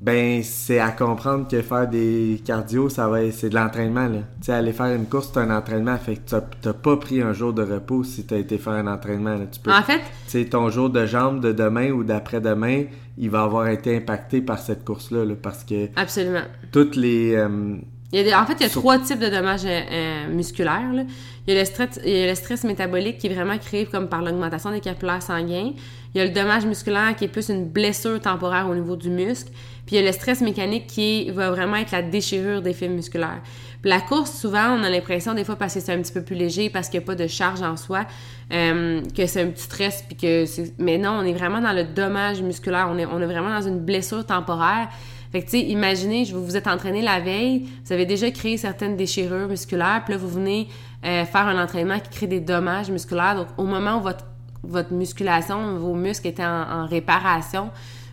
Ben, 0.00 0.42
c'est 0.42 0.80
à 0.80 0.90
comprendre 0.90 1.46
que 1.46 1.62
faire 1.62 1.86
des 1.86 2.42
cardio, 2.44 2.88
ça 2.88 3.06
va 3.06 3.30
c'est 3.30 3.50
de 3.50 3.54
l'entraînement. 3.54 4.08
là. 4.08 4.18
Tu 4.40 4.46
sais, 4.46 4.52
aller 4.52 4.72
faire 4.72 4.92
une 4.96 5.06
course, 5.06 5.30
c'est 5.32 5.38
un 5.38 5.56
entraînement. 5.56 5.96
Fait 5.96 6.16
que 6.16 6.20
t'as- 6.60 6.72
pas 6.72 6.96
pris 6.96 7.22
un 7.22 7.32
jour 7.32 7.52
de 7.52 7.62
repos 7.62 8.02
si 8.02 8.24
t'as 8.26 8.38
été 8.38 8.58
faire 8.58 8.72
un 8.72 8.88
entraînement. 8.88 9.36
là. 9.36 9.44
Tu 9.52 9.60
peux, 9.60 9.70
En 9.70 9.82
fait, 9.82 10.00
tu 10.28 10.48
ton 10.48 10.70
jour 10.70 10.90
de 10.90 11.06
jambes 11.06 11.40
de 11.40 11.52
demain 11.52 11.90
ou 11.92 12.02
d'après-demain, 12.02 12.82
il 13.16 13.30
va 13.30 13.42
avoir 13.44 13.68
été 13.68 13.96
impacté 13.96 14.40
par 14.40 14.58
cette 14.58 14.84
course-là. 14.84 15.24
là, 15.24 15.34
parce 15.40 15.62
que 15.62 15.88
absolument. 15.94 16.42
toutes 16.72 16.96
les... 16.96 17.36
euh, 17.36 17.76
Il 18.10 18.18
y 18.18 18.22
a 18.22 18.24
des- 18.24 18.34
en 18.34 18.44
fait, 18.44 18.54
il 18.58 18.62
y 18.64 18.66
a 18.66 18.70
trois 18.70 18.98
types 18.98 19.20
de 19.20 19.28
dommages 19.28 19.64
euh, 19.64 19.80
euh, 19.92 20.34
musculaires. 20.34 20.92
là. 20.92 21.04
Il, 21.46 21.54
y 21.54 21.56
a 21.56 21.60
le 21.60 21.64
stress, 21.64 22.00
il 22.04 22.10
y 22.12 22.22
a 22.24 22.26
le 22.26 22.34
stress 22.34 22.64
métabolique 22.64 23.18
qui 23.18 23.28
est 23.28 23.34
vraiment 23.34 23.56
créé 23.58 23.86
comme 23.86 24.08
par 24.08 24.20
l'augmentation 24.22 24.72
des 24.72 24.80
capillaires 24.80 25.22
sanguins. 25.22 25.70
Il 26.14 26.18
y 26.18 26.20
a 26.20 26.24
le 26.26 26.30
dommage 26.30 26.66
musculaire 26.66 27.16
qui 27.16 27.24
est 27.24 27.28
plus 27.28 27.48
une 27.48 27.66
blessure 27.66 28.20
temporaire 28.20 28.68
au 28.68 28.74
niveau 28.74 28.96
du 28.96 29.08
muscle. 29.08 29.50
Puis 29.86 29.96
il 29.96 30.02
y 30.02 30.02
a 30.02 30.06
le 30.06 30.12
stress 30.12 30.40
mécanique 30.42 30.86
qui 30.86 31.30
va 31.30 31.50
vraiment 31.50 31.76
être 31.76 31.90
la 31.90 32.02
déchirure 32.02 32.62
des 32.62 32.72
fibres 32.72 32.94
musculaires. 32.94 33.40
La 33.84 34.00
course, 34.00 34.30
souvent, 34.30 34.78
on 34.78 34.84
a 34.84 34.90
l'impression 34.90 35.34
des 35.34 35.42
fois 35.42 35.56
parce 35.56 35.74
que 35.74 35.80
c'est 35.80 35.92
un 35.92 36.00
petit 36.00 36.12
peu 36.12 36.22
plus 36.22 36.36
léger, 36.36 36.70
parce 36.70 36.88
qu'il 36.88 37.00
n'y 37.00 37.04
a 37.04 37.06
pas 37.06 37.16
de 37.16 37.26
charge 37.26 37.62
en 37.62 37.76
soi, 37.76 38.06
euh, 38.52 39.02
que 39.16 39.26
c'est 39.26 39.42
un 39.42 39.48
petit 39.48 39.64
stress. 39.64 40.04
Puis 40.06 40.16
que 40.16 40.44
Mais 40.78 40.98
non, 40.98 41.10
on 41.10 41.22
est 41.22 41.32
vraiment 41.32 41.60
dans 41.60 41.72
le 41.72 41.84
dommage 41.84 42.42
musculaire. 42.42 42.88
On 42.90 42.98
est, 42.98 43.26
vraiment 43.26 43.50
dans 43.50 43.66
une 43.66 43.80
blessure 43.80 44.24
temporaire. 44.24 44.88
Fait 45.32 45.40
que, 45.40 45.46
tu 45.46 45.58
sais, 45.58 45.64
imaginez, 45.64 46.24
vous 46.24 46.44
vous 46.44 46.56
êtes 46.56 46.66
entraîné 46.66 47.00
la 47.00 47.18
veille, 47.18 47.66
vous 47.84 47.92
avez 47.92 48.04
déjà 48.04 48.30
créé 48.30 48.58
certaines 48.58 48.98
déchirures 48.98 49.48
musculaires, 49.48 50.02
puis 50.04 50.12
là, 50.12 50.18
vous 50.18 50.28
venez 50.28 50.68
euh, 51.06 51.24
faire 51.24 51.48
un 51.48 51.60
entraînement 51.60 51.98
qui 51.98 52.10
crée 52.10 52.26
des 52.26 52.40
dommages 52.40 52.90
musculaires. 52.90 53.34
Donc, 53.34 53.46
au 53.56 53.64
moment 53.64 53.96
où 53.96 54.02
votre, 54.02 54.26
votre 54.62 54.92
musculation, 54.92 55.78
vos 55.78 55.94
muscles 55.94 56.28
étaient 56.28 56.44
en, 56.44 56.86
réparation, 56.86 57.70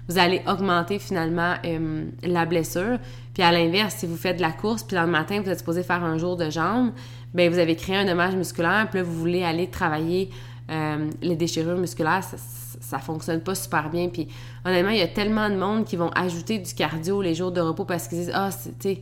vous 0.08 0.18
allez 0.18 0.42
augmenter 0.48 0.98
finalement 0.98 1.56
euh, 1.66 2.06
la 2.24 2.46
blessure. 2.46 2.98
Puis 3.34 3.44
à 3.44 3.52
l'inverse, 3.52 3.96
si 3.98 4.08
vous 4.08 4.18
faites 4.18 4.38
de 4.38 4.42
la 4.42 4.52
course, 4.52 4.84
puis 4.84 4.96
dans 4.96 5.04
le 5.04 5.12
matin, 5.12 5.42
vous 5.42 5.50
êtes 5.50 5.60
supposé 5.60 5.84
faire 5.84 6.04
un 6.04 6.18
jour 6.18 6.36
de 6.36 6.50
jambes, 6.50 6.92
ben 7.34 7.52
vous 7.52 7.60
avez 7.60 7.76
créé 7.76 7.96
un 7.96 8.06
dommage 8.06 8.36
musculaire, 8.36 8.88
puis 8.90 9.00
là, 9.00 9.04
vous 9.04 9.14
voulez 9.14 9.44
aller 9.44 9.68
travailler 9.68 10.32
euh, 10.72 11.10
les 11.22 11.36
déchirures 11.36 11.78
musculaires, 11.78 12.24
ça, 12.24 12.38
ça 12.80 13.00
fonctionne 13.00 13.42
pas 13.42 13.56
super 13.56 13.90
bien. 13.90 14.10
Puis 14.10 14.28
honnêtement, 14.66 14.92
il 14.92 14.98
y 14.98 15.04
a 15.04 15.08
tellement 15.08 15.50
de 15.50 15.56
monde 15.56 15.86
qui 15.86 15.96
vont 15.96 16.10
ajouter 16.16 16.58
du 16.58 16.74
cardio 16.74 17.22
les 17.22 17.36
jours 17.36 17.52
de 17.52 17.62
repos 17.62 17.86
parce 17.86 18.08
qu'ils 18.08 18.20
disent 18.20 18.32
Ah, 18.34 18.50
sais, 18.52 19.02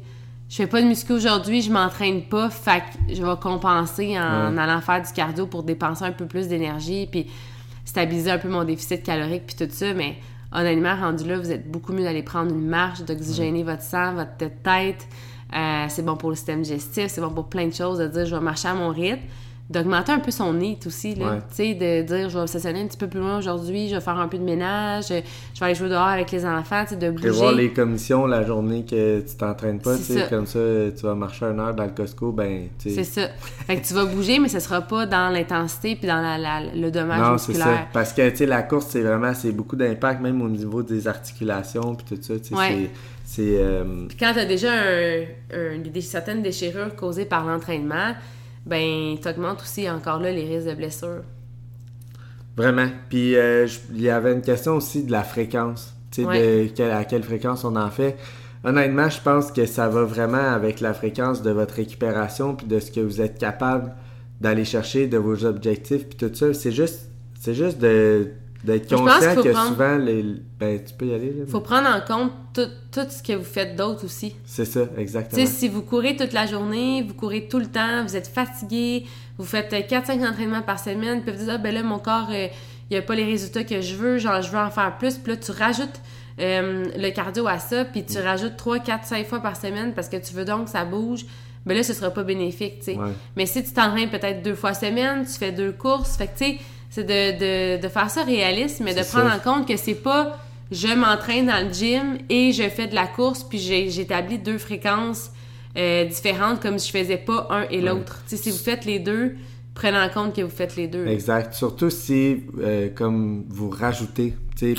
je 0.49 0.55
fais 0.55 0.67
pas 0.67 0.81
de 0.81 0.87
muscu 0.87 1.13
aujourd'hui, 1.13 1.61
je 1.61 1.71
m'entraîne 1.71 2.23
pas, 2.23 2.49
fait 2.49 2.79
que 3.07 3.13
je 3.13 3.21
vais 3.23 3.35
compenser 3.41 4.17
en 4.17 4.53
Ouais. 4.53 4.59
allant 4.61 4.81
faire 4.81 5.01
du 5.01 5.11
cardio 5.11 5.45
pour 5.47 5.63
dépenser 5.63 6.05
un 6.05 6.11
peu 6.11 6.25
plus 6.25 6.47
d'énergie, 6.47 7.07
puis 7.11 7.27
stabiliser 7.85 8.31
un 8.31 8.37
peu 8.37 8.49
mon 8.49 8.63
déficit 8.63 9.03
calorique, 9.03 9.43
puis 9.47 9.55
tout 9.67 9.71
ça. 9.73 9.93
Mais 9.93 10.17
honnêtement, 10.53 10.95
rendu 10.95 11.25
là, 11.27 11.37
vous 11.37 11.51
êtes 11.51 11.69
beaucoup 11.69 11.91
mieux 11.93 12.03
d'aller 12.03 12.23
prendre 12.23 12.51
une 12.51 12.67
marche, 12.67 13.01
d'oxygéner 13.03 13.63
votre 13.63 13.81
sang, 13.81 14.13
votre 14.13 14.37
tête, 14.37 15.07
euh, 15.55 15.85
c'est 15.89 16.03
bon 16.05 16.15
pour 16.17 16.29
le 16.29 16.35
système 16.35 16.61
digestif, 16.61 17.07
c'est 17.07 17.21
bon 17.21 17.29
pour 17.31 17.47
plein 17.47 17.67
de 17.67 17.73
choses, 17.73 17.99
de 17.99 18.07
dire 18.07 18.25
je 18.25 18.35
vais 18.35 18.41
marcher 18.41 18.67
à 18.69 18.73
mon 18.73 18.89
rythme 18.89 19.21
d'augmenter 19.69 20.13
un 20.13 20.19
peu 20.19 20.31
son 20.31 20.53
nid 20.53 20.77
aussi, 20.85 21.15
là. 21.15 21.39
Tu 21.49 21.55
sais, 21.55 21.73
de 21.73 22.01
dire, 22.01 22.29
je 22.29 22.35
vais 22.35 22.41
obsessionner 22.41 22.81
un 22.81 22.87
petit 22.87 22.97
peu 22.97 23.07
plus 23.07 23.19
loin 23.19 23.37
aujourd'hui, 23.37 23.89
je 23.89 23.95
vais 23.95 24.01
faire 24.01 24.17
un 24.17 24.29
peu 24.29 24.37
de 24.37 24.43
ménage, 24.43 25.07
je 25.09 25.13
vais 25.59 25.65
aller 25.65 25.75
jouer 25.75 25.89
dehors 25.89 26.07
avec 26.07 26.31
les 26.31 26.45
enfants, 26.45 26.83
tu 26.83 26.91
sais, 26.91 26.95
de 26.95 27.09
bouger. 27.09 27.29
voir 27.31 27.51
les 27.51 27.73
commissions 27.73 28.25
la 28.25 28.45
journée 28.45 28.85
que 28.85 29.19
tu 29.19 29.35
t'entraînes 29.35 29.79
pas, 29.79 29.97
tu 29.97 30.03
sais, 30.03 30.27
comme 30.29 30.45
ça, 30.45 30.59
tu 30.95 31.03
vas 31.03 31.15
marcher 31.15 31.45
une 31.45 31.59
heure 31.59 31.73
dans 31.73 31.83
le 31.83 31.91
Costco, 31.91 32.31
ben, 32.31 32.69
tu. 32.79 32.91
C'est 32.91 33.03
ça. 33.03 33.27
fait 33.65 33.81
que 33.81 33.85
tu 33.85 33.93
vas 33.93 34.05
bouger, 34.05 34.39
mais 34.39 34.47
ce 34.47 34.59
sera 34.59 34.81
pas 34.81 35.05
dans 35.05 35.29
l'intensité 35.33 35.95
puis 35.97 36.07
dans 36.07 36.21
la, 36.21 36.61
le 36.73 36.89
dommage 36.89 37.19
non, 37.19 37.33
musculaire. 37.33 37.65
Non, 37.65 37.73
c'est 37.73 37.79
ça. 37.79 37.87
Parce 37.91 38.13
que, 38.13 38.29
tu 38.29 38.37
sais, 38.37 38.45
la 38.45 38.63
course, 38.63 38.87
c'est 38.89 39.01
vraiment, 39.01 39.33
c'est 39.33 39.51
beaucoup 39.51 39.75
d'impact, 39.75 40.21
même 40.21 40.41
au 40.41 40.49
niveau 40.49 40.81
des 40.81 41.07
articulations 41.09 41.95
puis 41.95 42.05
tout 42.15 42.21
ça, 42.21 42.39
tu 42.39 42.55
sais, 42.55 42.89
c'est... 43.25 43.57
Euh... 43.57 44.05
Puis 44.07 44.17
quand 44.17 44.31
t'as 44.33 44.45
déjà 44.45 44.71
un, 44.71 45.23
un, 45.53 46.01
certaines 46.01 46.41
déchirures 46.41 46.95
causées 46.95 47.25
par 47.25 47.45
l'entraînement, 47.45 48.13
ben, 48.67 49.17
tu 49.21 49.27
augmentes 49.27 49.61
aussi 49.61 49.89
encore 49.89 50.19
là 50.19 50.31
les 50.31 50.45
risques 50.45 50.67
de 50.67 50.75
blessures. 50.75 51.23
Vraiment. 52.55 52.87
Puis 53.09 53.35
euh, 53.35 53.67
il 53.91 54.01
y 54.01 54.09
avait 54.09 54.33
une 54.33 54.41
question 54.41 54.75
aussi 54.75 55.03
de 55.03 55.11
la 55.11 55.23
fréquence. 55.23 55.93
Tu 56.11 56.23
sais, 56.23 56.91
à 56.91 57.05
quelle 57.05 57.23
fréquence 57.23 57.63
on 57.63 57.75
en 57.75 57.89
fait. 57.89 58.17
Honnêtement, 58.63 59.09
je 59.09 59.21
pense 59.21 59.51
que 59.51 59.65
ça 59.65 59.87
va 59.87 60.03
vraiment 60.03 60.37
avec 60.37 60.81
la 60.81 60.93
fréquence 60.93 61.41
de 61.43 61.51
votre 61.51 61.75
récupération 61.75 62.55
puis 62.55 62.65
de 62.65 62.79
ce 62.79 62.91
que 62.91 62.99
vous 62.99 63.21
êtes 63.21 63.37
capable 63.37 63.93
d'aller 64.41 64.65
chercher, 64.65 65.07
de 65.07 65.17
vos 65.17 65.45
objectifs 65.45 66.07
puis 66.07 66.17
tout 66.17 66.33
ça. 66.33 66.53
C'est 66.53 66.71
juste, 66.71 67.09
c'est 67.39 67.53
juste 67.53 67.77
de 67.77 68.31
D'être 68.63 68.89
conscient 68.89 69.35
que 69.35 69.53
souvent, 69.53 69.97
les... 69.97 70.25
ben, 70.59 70.83
tu 70.83 70.93
peux 70.93 71.05
y 71.05 71.13
aller. 71.13 71.33
Il 71.45 71.51
faut 71.51 71.61
prendre 71.61 71.87
en 71.87 72.01
compte 72.01 72.31
tout, 72.53 72.69
tout 72.91 73.07
ce 73.09 73.21
que 73.21 73.33
vous 73.33 73.43
faites 73.43 73.75
d'autre 73.75 74.05
aussi. 74.05 74.35
C'est 74.45 74.65
ça, 74.65 74.81
exactement. 74.97 75.45
Si 75.45 75.67
vous 75.69 75.83
courez 75.83 76.15
toute 76.15 76.33
la 76.33 76.45
journée, 76.45 77.03
vous 77.07 77.13
courez 77.13 77.47
tout 77.47 77.59
le 77.59 77.67
temps, 77.67 78.03
vous 78.03 78.15
êtes 78.15 78.27
fatigué, 78.27 79.05
vous 79.37 79.45
faites 79.45 79.71
4-5 79.71 80.27
entraînements 80.27 80.63
par 80.63 80.79
semaine, 80.79 81.21
puis 81.21 81.31
vous 81.31 81.39
dites, 81.39 81.49
ah 81.49 81.57
ben 81.57 81.73
là, 81.73 81.83
mon 81.83 81.99
corps, 81.99 82.29
euh, 82.31 82.47
il 82.89 82.93
n'y 82.93 82.97
a 82.97 83.01
pas 83.01 83.15
les 83.15 83.25
résultats 83.25 83.63
que 83.63 83.81
je 83.81 83.95
veux, 83.95 84.17
genre, 84.17 84.41
je 84.41 84.49
veux 84.49 84.57
en 84.57 84.71
faire 84.71 84.97
plus. 84.97 85.17
Puis 85.17 85.33
là, 85.33 85.37
tu 85.37 85.51
rajoutes 85.51 86.01
euh, 86.39 86.85
le 86.95 87.09
cardio 87.11 87.47
à 87.47 87.59
ça, 87.59 87.85
puis 87.85 88.03
tu 88.05 88.17
rajoutes 88.19 88.57
3, 88.57 88.79
4, 88.79 89.05
5 89.05 89.27
fois 89.27 89.39
par 89.39 89.55
semaine 89.55 89.93
parce 89.93 90.09
que 90.09 90.17
tu 90.17 90.33
veux 90.33 90.45
donc 90.45 90.65
que 90.65 90.71
ça 90.71 90.85
bouge. 90.85 91.25
Ben 91.65 91.75
là, 91.75 91.83
ce 91.83 91.93
sera 91.93 92.11
pas 92.11 92.23
bénéfique, 92.23 92.79
tu 92.79 92.93
sais. 92.93 92.97
Mais 93.35 93.45
si 93.45 93.61
tu 93.61 93.73
t'entraînes 93.73 94.09
peut-être 94.09 94.41
deux 94.41 94.55
fois 94.55 94.73
semaine, 94.73 95.25
tu 95.25 95.33
fais 95.33 95.51
deux 95.51 95.73
courses, 95.73 96.15
fait 96.15 96.27
que, 96.27 96.37
tu 96.37 96.45
sais, 96.45 96.57
c'est 96.97 97.03
de, 97.03 97.79
de, 97.79 97.87
faire 97.87 98.09
ça 98.09 98.23
réaliste, 98.23 98.81
mais 98.83 98.95
de 98.95 99.03
prendre 99.03 99.31
en 99.31 99.39
compte 99.39 99.67
que 99.67 99.77
c'est 99.77 99.93
pas 99.93 100.37
je 100.71 100.87
m'entraîne 100.87 101.45
dans 101.45 101.65
le 101.65 101.71
gym 101.71 102.17
et 102.29 102.51
je 102.51 102.63
fais 102.63 102.87
de 102.87 102.95
la 102.95 103.07
course, 103.07 103.43
puis 103.43 103.59
j'établis 103.59 104.39
deux 104.39 104.57
fréquences 104.57 105.31
euh, 105.77 106.05
différentes 106.05 106.59
comme 106.59 106.77
si 106.79 106.91
je 106.91 106.97
faisais 106.97 107.17
pas 107.17 107.47
un 107.51 107.63
et 107.69 107.81
l'autre. 107.81 108.21
Si 108.25 108.49
vous 108.49 108.57
faites 108.57 108.83
les 108.85 108.99
deux, 108.99 109.35
prenez 109.75 109.97
en 109.97 110.09
compte 110.09 110.35
que 110.35 110.41
vous 110.41 110.49
faites 110.49 110.75
les 110.75 110.87
deux. 110.87 111.05
Exact. 111.07 111.53
Surtout 111.53 111.89
si, 111.89 112.43
euh, 112.59 112.89
comme 112.93 113.45
vous 113.47 113.69
rajoutez 113.69 114.33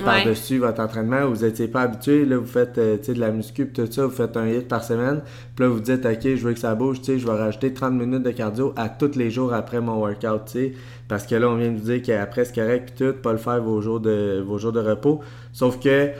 par-dessus 0.05 0.59
votre 0.59 0.81
entraînement, 0.81 1.29
vous 1.29 1.45
n'étiez 1.45 1.69
pas 1.69 1.83
habitué, 1.83 2.25
là, 2.25 2.37
vous 2.37 2.47
faites 2.47 2.79
euh, 2.79 2.97
de 2.97 3.21
la 3.21 3.31
muscu, 3.31 3.69
tout 3.69 3.87
ça, 3.91 4.07
vous 4.07 4.13
faites 4.13 4.37
un 4.37 4.49
hit 4.49 4.69
par 4.69 4.83
semaine, 4.83 5.21
puis 5.55 5.65
là, 5.65 5.71
vous 5.71 5.81
dites, 5.81 6.05
OK, 6.05 6.23
je 6.23 6.47
veux 6.47 6.53
que 6.53 6.59
ça 6.59 6.75
bouge, 6.75 6.99
je 7.07 7.13
vais 7.13 7.33
rajouter 7.33 7.73
30 7.73 7.95
minutes 7.95 8.23
de 8.23 8.31
cardio 8.31 8.73
à 8.77 8.89
tous 8.89 9.17
les 9.17 9.31
jours 9.31 9.53
après 9.53 9.81
mon 9.81 9.99
workout, 9.99 10.49
sais 10.49 10.73
parce 11.09 11.27
que 11.27 11.35
là, 11.35 11.49
on 11.49 11.57
vient 11.57 11.71
de 11.71 11.79
vous 11.79 11.85
dire 11.85 12.03
qu'après, 12.03 12.45
c'est 12.45 12.55
correct, 12.55 12.93
puis 12.95 13.07
tout, 13.07 13.19
pas 13.21 13.33
le 13.33 13.39
faire 13.39 13.63
vos 13.63 13.81
jours 13.81 13.99
de, 13.99 14.45
vos 14.47 14.59
jours 14.59 14.73
de 14.73 14.81
repos. 14.81 15.21
Sauf 15.53 15.81
que, 15.81 16.11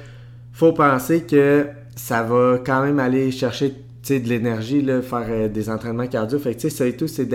faut 0.53 0.73
penser 0.73 1.23
que 1.23 1.67
ça 1.95 2.23
va 2.23 2.59
quand 2.65 2.83
même 2.83 2.99
aller 2.99 3.31
chercher 3.31 3.75
de 4.17 4.29
l'énergie, 4.29 4.83
faire 5.03 5.27
euh, 5.29 5.49
des 5.49 5.69
entraînements 5.69 6.07
cardio. 6.07 6.39
Fait 6.39 6.55
que, 6.55 6.69
ça 6.69 6.87
et 6.87 6.97
tout, 6.97 7.09
c'est 7.09 7.29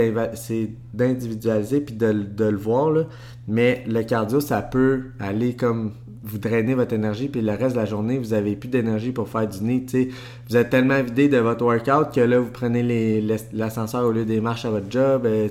d'individualiser 0.93 1.81
puis 1.81 1.93
de, 1.93 2.11
de, 2.11 2.45
le 2.45 2.57
voir. 2.57 2.91
Là. 2.91 3.03
Mais 3.47 3.83
le 3.87 4.01
cardio, 4.03 4.39
ça 4.39 4.61
peut 4.61 5.03
aller 5.19 5.55
comme 5.55 5.93
vous 6.23 6.37
drainez 6.37 6.73
votre 6.73 6.93
énergie, 6.93 7.27
puis 7.27 7.41
le 7.41 7.51
reste 7.51 7.75
de 7.75 7.81
la 7.81 7.85
journée, 7.85 8.17
vous 8.17 8.33
avez 8.33 8.55
plus 8.55 8.69
d'énergie 8.69 9.11
pour 9.11 9.27
faire 9.27 9.47
du 9.47 9.61
nid. 9.61 9.83
sais 9.89 10.07
Vous 10.49 10.55
êtes 10.55 10.69
tellement 10.69 11.01
vidé 11.03 11.27
de 11.27 11.37
votre 11.37 11.65
workout 11.65 12.13
que 12.15 12.21
là, 12.21 12.39
vous 12.39 12.49
prenez 12.51 13.21
l'ascenseur 13.51 14.05
au 14.05 14.11
lieu 14.11 14.23
des 14.23 14.39
marches 14.39 14.63
à 14.63 14.69
votre 14.69 14.89
job. 14.89 15.25
Euh, 15.25 15.49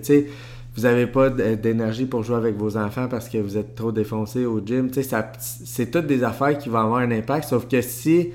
vous 0.74 0.82
n'avez 0.82 1.06
pas 1.06 1.28
d'énergie 1.28 2.06
pour 2.06 2.22
jouer 2.22 2.36
avec 2.36 2.56
vos 2.56 2.78
enfants 2.78 3.06
parce 3.06 3.28
que 3.28 3.36
vous 3.36 3.58
êtes 3.58 3.74
trop 3.74 3.92
défoncé 3.92 4.46
au 4.46 4.60
gym. 4.64 4.88
C'est 4.90 5.90
toutes 5.90 6.06
des 6.06 6.24
affaires 6.24 6.56
qui 6.56 6.70
vont 6.70 6.78
avoir 6.78 7.00
un 7.00 7.10
impact. 7.10 7.48
Sauf 7.48 7.68
que 7.68 7.82
si, 7.82 8.30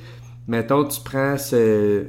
mettons, 0.47 0.83
tu 0.83 1.01
prends 1.03 1.39
ce, 1.39 2.03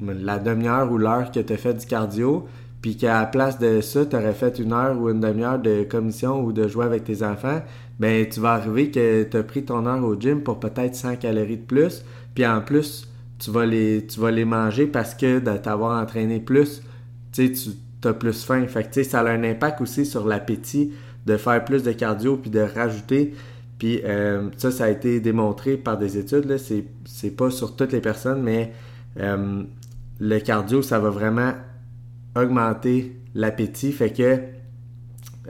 la 0.00 0.40
demi-heure 0.40 0.90
ou 0.90 0.98
l'heure 0.98 1.30
que 1.30 1.38
tu 1.38 1.52
as 1.52 1.56
fait 1.56 1.74
du 1.74 1.86
cardio, 1.86 2.48
puis 2.84 2.98
qu'à 2.98 3.20
la 3.20 3.24
place 3.24 3.58
de 3.58 3.80
ça, 3.80 4.04
tu 4.04 4.14
aurais 4.14 4.34
fait 4.34 4.58
une 4.58 4.74
heure 4.74 5.00
ou 5.00 5.08
une 5.08 5.20
demi-heure 5.20 5.58
de 5.58 5.84
commission 5.84 6.44
ou 6.44 6.52
de 6.52 6.68
jouer 6.68 6.84
avec 6.84 7.04
tes 7.04 7.22
enfants, 7.22 7.62
ben 7.98 8.28
tu 8.28 8.40
vas 8.40 8.52
arriver 8.52 8.90
que 8.90 9.22
tu 9.22 9.34
as 9.38 9.42
pris 9.42 9.64
ton 9.64 9.86
heure 9.86 10.04
au 10.04 10.20
gym 10.20 10.42
pour 10.42 10.60
peut-être 10.60 10.94
100 10.94 11.16
calories 11.16 11.56
de 11.56 11.62
plus, 11.62 12.04
puis 12.34 12.46
en 12.46 12.60
plus, 12.60 13.08
tu 13.38 13.50
vas 13.50 13.64
les, 13.64 14.06
tu 14.06 14.20
vas 14.20 14.30
les 14.30 14.44
manger 14.44 14.86
parce 14.86 15.14
que 15.14 15.38
de 15.38 15.56
t'avoir 15.56 15.98
entraîné 15.98 16.40
plus, 16.40 16.82
tu 17.32 17.54
as 18.04 18.12
plus 18.12 18.44
faim. 18.44 18.66
Fait 18.66 18.84
que 18.84 19.02
ça 19.02 19.20
a 19.20 19.30
un 19.30 19.44
impact 19.44 19.80
aussi 19.80 20.04
sur 20.04 20.26
l'appétit 20.26 20.92
de 21.24 21.38
faire 21.38 21.64
plus 21.64 21.84
de 21.84 21.92
cardio 21.92 22.36
puis 22.36 22.50
de 22.50 22.60
rajouter. 22.60 23.32
Puis 23.78 24.02
euh, 24.04 24.50
ça, 24.58 24.70
ça 24.70 24.84
a 24.84 24.88
été 24.90 25.20
démontré 25.20 25.78
par 25.78 25.96
des 25.96 26.18
études. 26.18 26.54
C'est 27.06 27.30
pas 27.30 27.50
sur 27.50 27.76
toutes 27.76 27.92
les 27.92 28.02
personnes, 28.02 28.42
mais 28.42 28.74
euh, 29.20 29.62
le 30.20 30.38
cardio, 30.40 30.82
ça 30.82 30.98
va 30.98 31.08
vraiment 31.08 31.54
augmenter 32.36 33.16
l'appétit. 33.34 33.92
Fait 33.92 34.10
que 34.10 34.38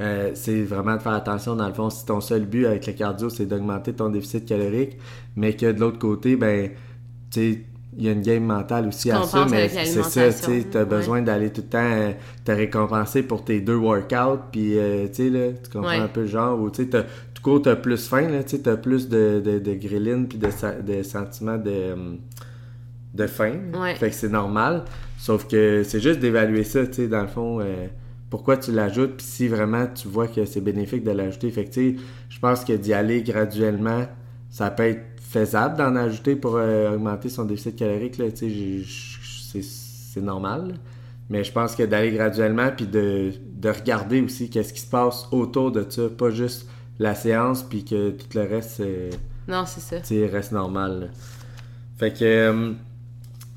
euh, 0.00 0.32
c'est 0.34 0.62
vraiment 0.62 0.96
de 0.96 1.02
faire 1.02 1.12
attention, 1.12 1.54
dans 1.54 1.68
le 1.68 1.74
fond, 1.74 1.88
si 1.88 2.04
ton 2.04 2.20
seul 2.20 2.46
but 2.46 2.66
avec 2.66 2.86
le 2.86 2.92
cardio, 2.94 3.30
c'est 3.30 3.46
d'augmenter 3.46 3.92
ton 3.92 4.08
déficit 4.08 4.44
calorique, 4.44 4.98
mais 5.36 5.54
que 5.54 5.70
de 5.70 5.78
l'autre 5.78 5.98
côté, 5.98 6.36
ben, 6.36 6.70
tu 7.30 7.52
sais, 7.52 7.60
il 7.96 8.04
y 8.04 8.08
a 8.08 8.12
une 8.12 8.22
game 8.22 8.42
mentale 8.42 8.88
aussi 8.88 9.12
à 9.12 9.22
ça, 9.22 9.46
mais 9.48 9.68
c'est 9.68 10.02
ça, 10.02 10.32
tu 10.32 10.62
sais, 10.62 10.76
as 10.76 10.84
besoin 10.84 11.22
d'aller 11.22 11.52
tout 11.52 11.60
le 11.60 11.68
temps 11.68 11.78
euh, 11.78 12.10
te 12.44 12.50
récompenser 12.50 13.22
pour 13.22 13.44
tes 13.44 13.60
deux 13.60 13.76
workouts, 13.76 14.40
puis, 14.50 14.76
euh, 14.78 15.06
tu 15.06 15.14
sais, 15.14 15.30
là, 15.30 15.52
tu 15.52 15.70
comprends 15.70 15.90
un 15.90 16.08
peu 16.08 16.22
le 16.22 16.26
genre, 16.26 16.60
ou 16.60 16.70
tu 16.70 16.82
sais, 16.82 16.88
tout 16.88 17.42
court, 17.42 17.62
t'as 17.62 17.76
plus 17.76 18.08
faim, 18.08 18.28
là, 18.28 18.42
tu 18.42 18.56
sais, 18.56 18.62
t'as 18.62 18.76
plus 18.76 19.08
de, 19.08 19.40
de, 19.44 19.60
de 19.60 19.74
puis 20.24 20.38
de, 20.38 20.82
de 20.82 21.02
sentiments 21.04 21.58
de, 21.58 21.94
de 23.14 23.26
faim, 23.28 23.58
fait 23.94 24.10
que 24.10 24.16
c'est 24.16 24.28
normal, 24.28 24.86
sauf 25.24 25.48
que 25.48 25.82
c'est 25.84 26.00
juste 26.00 26.20
d'évaluer 26.20 26.64
ça, 26.64 26.86
tu 26.86 26.92
sais, 26.92 27.08
dans 27.08 27.22
le 27.22 27.28
fond 27.28 27.60
pourquoi 28.28 28.58
tu 28.58 28.72
l'ajoutes, 28.72 29.16
puis 29.16 29.24
si 29.26 29.48
vraiment 29.48 29.86
tu 29.86 30.06
vois 30.06 30.28
que 30.28 30.44
c'est 30.44 30.60
bénéfique 30.60 31.02
de 31.02 31.12
l'ajouter. 31.12 31.50
Fait 31.50 31.70
je 32.28 32.38
pense 32.40 32.62
que 32.64 32.74
d'y 32.74 32.92
aller 32.92 33.22
graduellement, 33.22 34.06
ça 34.50 34.70
peut 34.70 34.82
être 34.82 35.02
faisable 35.20 35.78
d'en 35.78 35.96
ajouter 35.96 36.36
pour 36.36 36.56
euh, 36.56 36.94
augmenter 36.94 37.30
son 37.30 37.46
déficit 37.46 37.76
calorique. 37.76 38.20
c'est 40.12 40.20
normal. 40.20 40.74
Mais 41.30 41.42
je 41.42 41.52
pense 41.52 41.74
que 41.74 41.84
d'aller 41.84 42.10
graduellement, 42.10 42.70
puis 42.76 42.86
de, 42.86 43.32
regarder 43.64 44.20
aussi 44.20 44.50
qu'est-ce 44.50 44.74
qui 44.74 44.80
se 44.80 44.90
passe 44.90 45.26
autour 45.32 45.72
de 45.72 45.86
ça, 45.88 46.02
pas 46.10 46.28
juste 46.28 46.68
la 46.98 47.14
séance, 47.14 47.62
puis 47.62 47.82
que 47.82 48.10
tout 48.10 48.26
le 48.34 48.42
reste, 48.42 48.82
non, 49.48 49.64
c'est 49.64 49.80
ça. 49.80 50.26
reste 50.30 50.52
normal. 50.52 51.12
Fait 51.96 52.12
que... 52.12 52.24
Euh, 52.24 52.72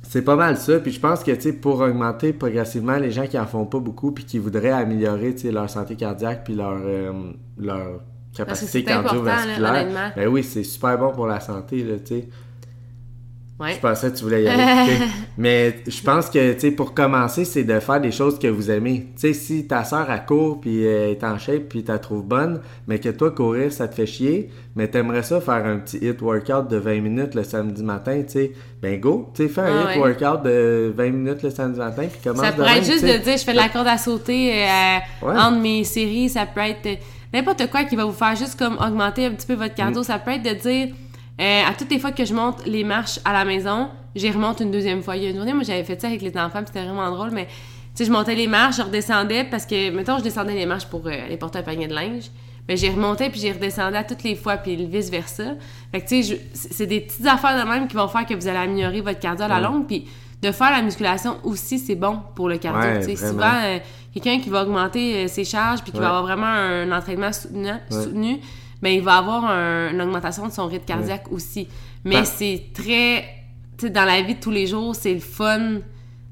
c'est 0.07 0.21
pas 0.21 0.35
mal 0.35 0.57
ça. 0.57 0.79
Puis 0.79 0.91
je 0.91 0.99
pense 0.99 1.23
que, 1.23 1.31
tu 1.31 1.53
pour 1.53 1.81
augmenter 1.81 2.33
progressivement 2.33 2.97
les 2.97 3.11
gens 3.11 3.27
qui 3.27 3.37
en 3.37 3.45
font 3.45 3.65
pas 3.65 3.79
beaucoup 3.79 4.11
puis 4.11 4.25
qui 4.25 4.39
voudraient 4.39 4.71
améliorer, 4.71 5.35
leur 5.51 5.69
santé 5.69 5.95
cardiaque 5.95 6.43
puis 6.45 6.55
leur, 6.55 6.79
euh, 6.83 7.31
leur 7.57 8.01
capacité 8.33 8.83
cardiovasculaire, 8.83 10.13
ben 10.15 10.27
oui, 10.27 10.43
c'est 10.43 10.63
super 10.63 10.97
bon 10.97 11.11
pour 11.11 11.27
la 11.27 11.39
santé, 11.39 11.83
là, 11.83 11.95
tu 11.99 12.15
sais. 12.15 12.29
Je 13.59 13.79
pensais 13.79 14.11
que 14.11 14.17
tu 14.17 14.23
voulais 14.23 14.43
y 14.43 14.47
aller. 14.47 14.97
Mais 15.37 15.79
je 15.87 16.01
pense 16.01 16.29
que, 16.29 16.53
tu 16.53 16.59
sais, 16.59 16.71
pour 16.71 16.93
commencer, 16.93 17.43
c'est 17.43 17.63
de 17.63 17.79
faire 17.79 17.99
des 17.99 18.11
choses 18.11 18.37
que 18.37 18.47
vous 18.47 18.69
aimez. 18.69 19.07
Tu 19.15 19.21
sais, 19.21 19.33
si 19.33 19.67
ta 19.67 19.83
soeur, 19.83 20.09
a 20.09 20.19
court, 20.19 20.61
puis 20.61 20.83
elle 20.83 21.11
est 21.11 21.23
en 21.23 21.39
shape, 21.39 21.63
puis 21.69 21.83
tu 21.83 21.91
la 21.91 21.97
trouves 21.97 22.23
bonne, 22.23 22.61
mais 22.87 22.99
que 22.99 23.09
toi, 23.09 23.31
courir, 23.31 23.71
ça 23.71 23.87
te 23.87 23.95
fait 23.95 24.05
chier, 24.05 24.51
mais 24.75 24.87
t'aimerais 24.87 25.23
ça 25.23 25.41
faire 25.41 25.65
un 25.65 25.77
petit 25.77 25.97
hit 25.97 26.21
workout 26.21 26.67
de 26.67 26.77
20 26.77 27.01
minutes 27.01 27.33
le 27.33 27.43
samedi 27.43 27.83
matin, 27.83 28.21
tu 28.21 28.33
sais, 28.33 28.51
ben 28.81 28.99
go, 28.99 29.31
tu 29.33 29.43
sais, 29.43 29.49
fais 29.49 29.61
un 29.61 29.91
hit 29.91 29.97
workout 29.97 30.43
de 30.43 30.93
20 30.95 31.09
minutes 31.09 31.41
le 31.41 31.49
samedi 31.49 31.79
matin, 31.79 32.03
puis 32.11 32.21
commence 32.23 32.45
Ça 32.45 32.51
pourrait 32.51 32.77
être 32.77 32.85
juste 32.85 33.05
de 33.05 33.17
dire, 33.17 33.37
je 33.37 33.43
fais 33.43 33.53
de 33.53 33.57
la 33.57 33.69
corde 33.69 33.87
à 33.87 33.97
sauter 33.97 34.53
euh, 34.63 34.97
entre 35.23 35.59
mes 35.59 35.83
séries, 35.83 36.29
ça 36.29 36.45
peut 36.45 36.61
être 36.61 36.99
n'importe 37.33 37.69
quoi 37.71 37.83
qui 37.85 37.95
va 37.95 38.05
vous 38.05 38.13
faire 38.13 38.35
juste 38.35 38.57
comme 38.57 38.77
augmenter 38.77 39.25
un 39.25 39.31
petit 39.31 39.47
peu 39.47 39.55
votre 39.55 39.75
cardio. 39.75 40.01
Mm. 40.01 40.05
Ça 40.05 40.19
peut 40.19 40.31
être 40.31 40.43
de 40.43 40.53
dire 40.53 40.89
euh, 41.39 41.61
à 41.67 41.73
toutes 41.73 41.91
les 41.91 41.99
fois 41.99 42.11
que 42.11 42.25
je 42.25 42.33
monte 42.33 42.65
les 42.65 42.83
marches 42.83 43.19
à 43.23 43.33
la 43.33 43.45
maison, 43.45 43.89
j'y 44.15 44.31
remonte 44.31 44.59
une 44.59 44.71
deuxième 44.71 45.03
fois. 45.03 45.17
Il 45.17 45.23
y 45.23 45.27
a 45.27 45.29
une 45.29 45.35
journée, 45.35 45.53
moi, 45.53 45.63
j'avais 45.63 45.83
fait 45.83 45.99
ça 45.99 46.07
avec 46.07 46.21
les 46.21 46.35
enfants, 46.37 46.61
c'était 46.65 46.83
vraiment 46.83 47.11
drôle, 47.11 47.31
mais 47.31 47.45
tu 47.45 48.03
sais, 48.03 48.05
je 48.05 48.11
montais 48.11 48.35
les 48.35 48.47
marches, 48.47 48.77
je 48.77 48.81
redescendais 48.83 49.43
parce 49.43 49.65
que, 49.65 49.91
mettons, 49.91 50.17
je 50.17 50.23
descendais 50.23 50.53
les 50.53 50.65
marches 50.65 50.85
pour 50.85 51.05
euh, 51.07 51.25
aller 51.25 51.37
porter 51.37 51.59
un 51.59 51.63
panier 51.63 51.87
de 51.87 51.93
linge. 51.93 52.25
Mais 52.67 52.75
j'ai 52.75 52.89
remonté 52.89 53.29
puis 53.29 53.39
j'ai 53.39 53.53
redescendu 53.53 53.95
à 53.95 54.03
toutes 54.03 54.23
les 54.23 54.35
fois 54.35 54.57
puis 54.57 54.75
vice 54.75 55.09
versa. 55.09 55.55
Fait 55.91 56.01
que 56.01 56.07
tu 56.07 56.21
sais, 56.21 56.41
c'est 56.53 56.85
des 56.85 56.99
petites 56.99 57.25
affaires 57.25 57.57
de 57.57 57.69
même 57.69 57.87
qui 57.87 57.95
vont 57.95 58.07
faire 58.09 58.25
que 58.25 58.33
vous 58.33 58.47
allez 58.47 58.57
améliorer 58.57 59.01
votre 59.01 59.19
cardio 59.19 59.45
à 59.45 59.47
la 59.47 59.61
longue. 59.61 59.87
Puis 59.87 60.05
de 60.41 60.51
faire 60.51 60.71
la 60.71 60.81
musculation 60.81 61.37
aussi, 61.43 61.79
c'est 61.79 61.95
bon 61.95 62.19
pour 62.35 62.49
le 62.49 62.57
cardio. 62.57 62.99
Ouais, 62.99 62.99
tu 62.99 63.15
sais. 63.15 63.29
souvent, 63.29 63.53
euh, 63.63 63.79
quelqu'un 64.13 64.39
qui 64.39 64.49
va 64.49 64.63
augmenter 64.63 65.25
euh, 65.25 65.27
ses 65.27 65.45
charges 65.45 65.81
puis 65.81 65.91
qui 65.91 65.99
va 65.99 66.09
avoir 66.09 66.23
vraiment 66.23 66.45
un 66.45 66.91
entraînement 66.91 67.31
soutenu, 67.31 68.39
ben, 68.81 68.89
il 68.89 69.01
va 69.01 69.17
avoir 69.17 69.45
un- 69.45 69.91
une 69.91 70.01
augmentation 70.01 70.47
de 70.47 70.51
son 70.53 70.67
rythme 70.67 70.85
cardiaque 70.85 71.31
aussi. 71.31 71.67
Mais 72.03 72.15
Ben- 72.15 72.25
c'est 72.25 72.63
très... 72.73 73.25
Tu 73.77 73.85
sais, 73.87 73.89
dans 73.91 74.05
la 74.05 74.21
vie 74.21 74.35
de 74.35 74.39
tous 74.39 74.51
les 74.51 74.65
jours, 74.67 74.95
c'est 74.95 75.13
le 75.13 75.19
fun 75.19 75.79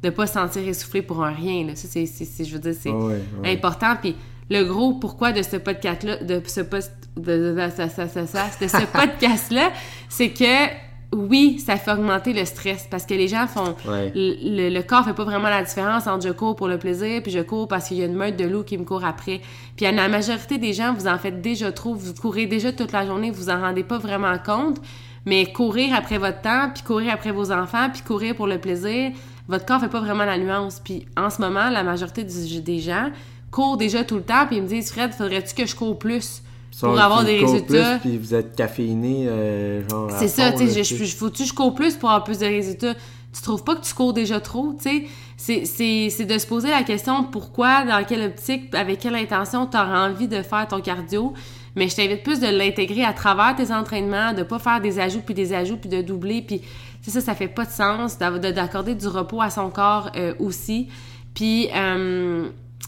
de 0.02 0.10
pas 0.10 0.28
se 0.28 0.34
sentir 0.34 0.68
essoufflé 0.68 1.02
pour 1.02 1.24
un 1.24 1.32
rien. 1.32 1.66
Là. 1.68 1.76
Ça, 1.76 1.88
c'est, 1.88 2.06
je 2.46 2.54
veux 2.54 2.60
dire, 2.60 2.74
c'est 2.80 2.90
Ouais, 2.90 3.04
ouais, 3.16 3.22
ouais. 3.44 3.52
important. 3.54 3.96
Puis 4.02 4.16
le 4.50 4.64
gros 4.64 4.94
pourquoi 4.94 5.32
de 5.32 5.42
ce 5.42 5.58
podcast-là, 5.58 6.18
de 6.18 6.42
ce 6.46 6.62
post, 6.62 6.92
de, 7.18 7.22
de- 7.22 7.54
de- 7.54 8.64
de 8.64 8.68
ce 8.68 8.86
podcast-là, 8.92 9.72
c'est 10.10 10.30
que 10.30 10.68
oui, 11.14 11.60
ça 11.60 11.78
fait 11.78 11.92
augmenter 11.92 12.34
le 12.34 12.44
stress 12.46 12.88
parce 12.90 13.06
que 13.06 13.14
les 13.14 13.28
gens 13.28 13.48
font 13.48 13.76
Ouais. 13.88 14.12
le, 14.16 14.70
le 14.70 14.82
corps 14.84 15.06
fait 15.06 15.14
pas 15.14 15.24
vraiment 15.24 15.50
la 15.50 15.64
différence 15.64 16.08
entre 16.08 16.28
je 16.28 16.32
cours 16.34 16.56
pour 16.56 16.68
le 16.68 16.78
plaisir 16.78 17.22
puis 17.24 17.32
je 17.32 17.40
cours 17.40 17.68
parce 17.68 17.88
qu'il 17.88 17.98
y 17.98 18.02
a 18.04 18.06
une 18.06 18.16
meute 18.16 18.36
de 18.38 18.44
loups 18.46 18.64
qui 18.64 18.78
me 18.78 18.84
court 18.84 19.06
après. 19.06 19.42
Puis 19.78 19.86
à 19.86 19.92
la 19.92 20.08
majorité 20.10 20.58
des 20.58 20.74
gens, 20.74 20.94
vous 20.94 21.08
en 21.08 21.18
faites 21.18 21.42
déjà 21.42 21.72
trop, 21.72 21.94
vous 21.96 22.14
courez 22.14 22.46
déjà 22.48 22.72
toute 22.72 22.92
la 22.92 23.06
journée, 23.06 23.32
vous 23.32 23.50
en 23.50 23.60
rendez 23.62 23.84
pas 23.84 23.98
vraiment 23.98 24.38
compte. 24.38 24.78
Mais 25.26 25.46
courir 25.52 25.96
après 25.96 26.18
votre 26.20 26.42
temps, 26.42 26.70
puis 26.74 26.84
courir 26.84 27.14
après 27.14 27.32
vos 27.32 27.52
enfants, 27.52 27.90
puis 27.92 28.02
courir 28.04 28.36
pour 28.36 28.46
le 28.46 28.60
plaisir, 28.60 29.12
votre 29.48 29.66
corps 29.66 29.80
fait 29.82 29.90
pas 29.90 30.00
vraiment 30.02 30.26
la 30.26 30.38
nuance. 30.38 30.80
Puis 30.84 31.08
en 31.18 31.30
ce 31.32 31.42
moment, 31.42 31.70
la 31.70 31.82
majorité 31.84 32.24
du- 32.24 32.62
des 32.62 32.80
gens 32.80 33.10
courent 33.50 33.78
déjà 33.78 34.04
tout 34.04 34.18
le 34.18 34.22
temps, 34.24 34.46
puis 34.46 34.58
ils 34.58 34.62
me 34.64 34.68
disent 34.68 34.92
Fred, 34.92 35.14
faudrait-tu 35.14 35.56
que 35.56 35.66
je 35.66 35.76
cours 35.76 35.98
plus? 35.98 36.42
Pour 36.88 37.00
avoir 37.00 37.24
des 37.24 37.40
résultats? 37.46 37.98
Plus, 38.00 38.10
puis 38.10 38.18
vous 38.18 38.34
êtes 38.34 38.56
caféiné, 38.56 39.26
euh, 39.28 39.88
genre. 39.90 40.10
C'est 40.20 40.28
ça, 40.28 40.52
tu 40.52 40.68
sais, 40.68 40.84
je- 40.84 40.96
je- 41.06 41.16
faut-tu 41.16 41.46
je 41.46 41.54
cours 41.54 41.74
plus 41.74 41.96
pour 41.96 42.10
avoir 42.10 42.24
plus 42.24 42.40
de 42.40 42.46
résultats? 42.46 42.94
Tu 43.34 43.42
trouves 43.42 43.64
pas 43.64 43.76
que 43.76 43.82
tu 43.86 43.94
cours 43.94 44.14
déjà 44.14 44.40
trop, 44.40 44.74
tu 44.82 45.08
sais? 45.38 45.66
C'est- 45.68 46.26
de 46.26 46.38
se 46.38 46.48
poser 46.48 46.70
la 46.70 46.84
question 46.84 47.24
pourquoi, 47.26 47.84
dans 47.86 48.04
quelle 48.06 48.24
optique, 48.26 48.74
avec 48.74 49.00
quelle 49.00 49.16
intention 49.16 49.66
tu 49.68 49.76
auras 49.78 50.10
envie 50.10 50.28
de 50.28 50.42
faire 50.42 50.68
ton 50.68 50.80
cardio. 50.80 51.34
Mais 51.76 51.90
je 51.90 51.96
t'invite 51.98 52.24
plus 52.24 52.40
de 52.40 52.48
l'intégrer 52.48 53.04
à 53.04 53.12
travers 53.12 53.54
tes 53.56 53.74
entraînements, 53.74 54.32
de 54.34 54.44
pas 54.44 54.60
faire 54.60 54.80
des 54.80 54.98
ajouts 55.00 55.20
puis 55.26 55.34
des 55.34 55.52
ajouts 55.52 55.76
puis 55.76 55.90
de 55.90 56.02
doubler 56.02 56.42
puis 56.42 56.62
c'est 57.02 57.12
ça, 57.12 57.20
ça 57.20 57.36
fait 57.36 57.50
pas 57.50 57.66
de 57.66 57.72
sens 57.72 58.18
d'accorder 58.18 58.96
du 58.96 59.08
repos 59.08 59.42
à 59.42 59.50
son 59.50 59.70
corps 59.70 60.10
euh, 60.16 60.34
aussi. 60.40 60.88
Puis, 61.34 61.68
euh, 61.76 62.48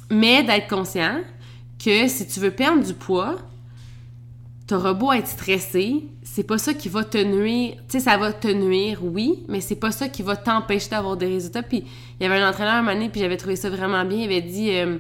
mais 0.10 0.44
d'être 0.44 0.70
conscient 0.70 1.17
que 1.84 2.08
si 2.08 2.25
tu 2.27 2.39
veux 2.39 2.51
perdre 2.51 2.82
du 2.82 2.94
poids, 2.94 3.36
t'auras 4.68 4.94
beau 4.94 5.12
être 5.14 5.28
stressé, 5.28 6.04
c'est 6.24 6.44
pas 6.44 6.58
ça 6.58 6.74
qui 6.74 6.90
va 6.90 7.04
te 7.06 7.18
nuire. 7.18 7.76
Tu 7.76 7.84
sais, 7.88 8.00
ça 8.02 8.18
va 8.18 8.34
te 8.34 8.48
nuire, 8.50 9.00
oui, 9.02 9.44
mais 9.48 9.62
c'est 9.62 9.76
pas 9.78 9.92
ça 9.92 10.10
qui 10.10 10.24
va 10.24 10.36
t'empêcher 10.36 10.90
d'avoir 10.90 11.16
des 11.16 11.28
résultats. 11.28 11.64
Puis 11.64 11.86
il 12.20 12.24
y 12.24 12.30
avait 12.30 12.40
un 12.42 12.50
entraîneur 12.50 12.74
un 12.74 12.82
moment 12.82 12.94
donné, 12.94 13.10
puis 13.10 13.22
j'avais 13.22 13.38
trouvé 13.38 13.56
ça 13.56 13.70
vraiment 13.70 14.04
bien. 14.04 14.18
Il 14.20 14.26
avait 14.26 14.42
dit, 14.42 14.70
euh, 14.72 14.98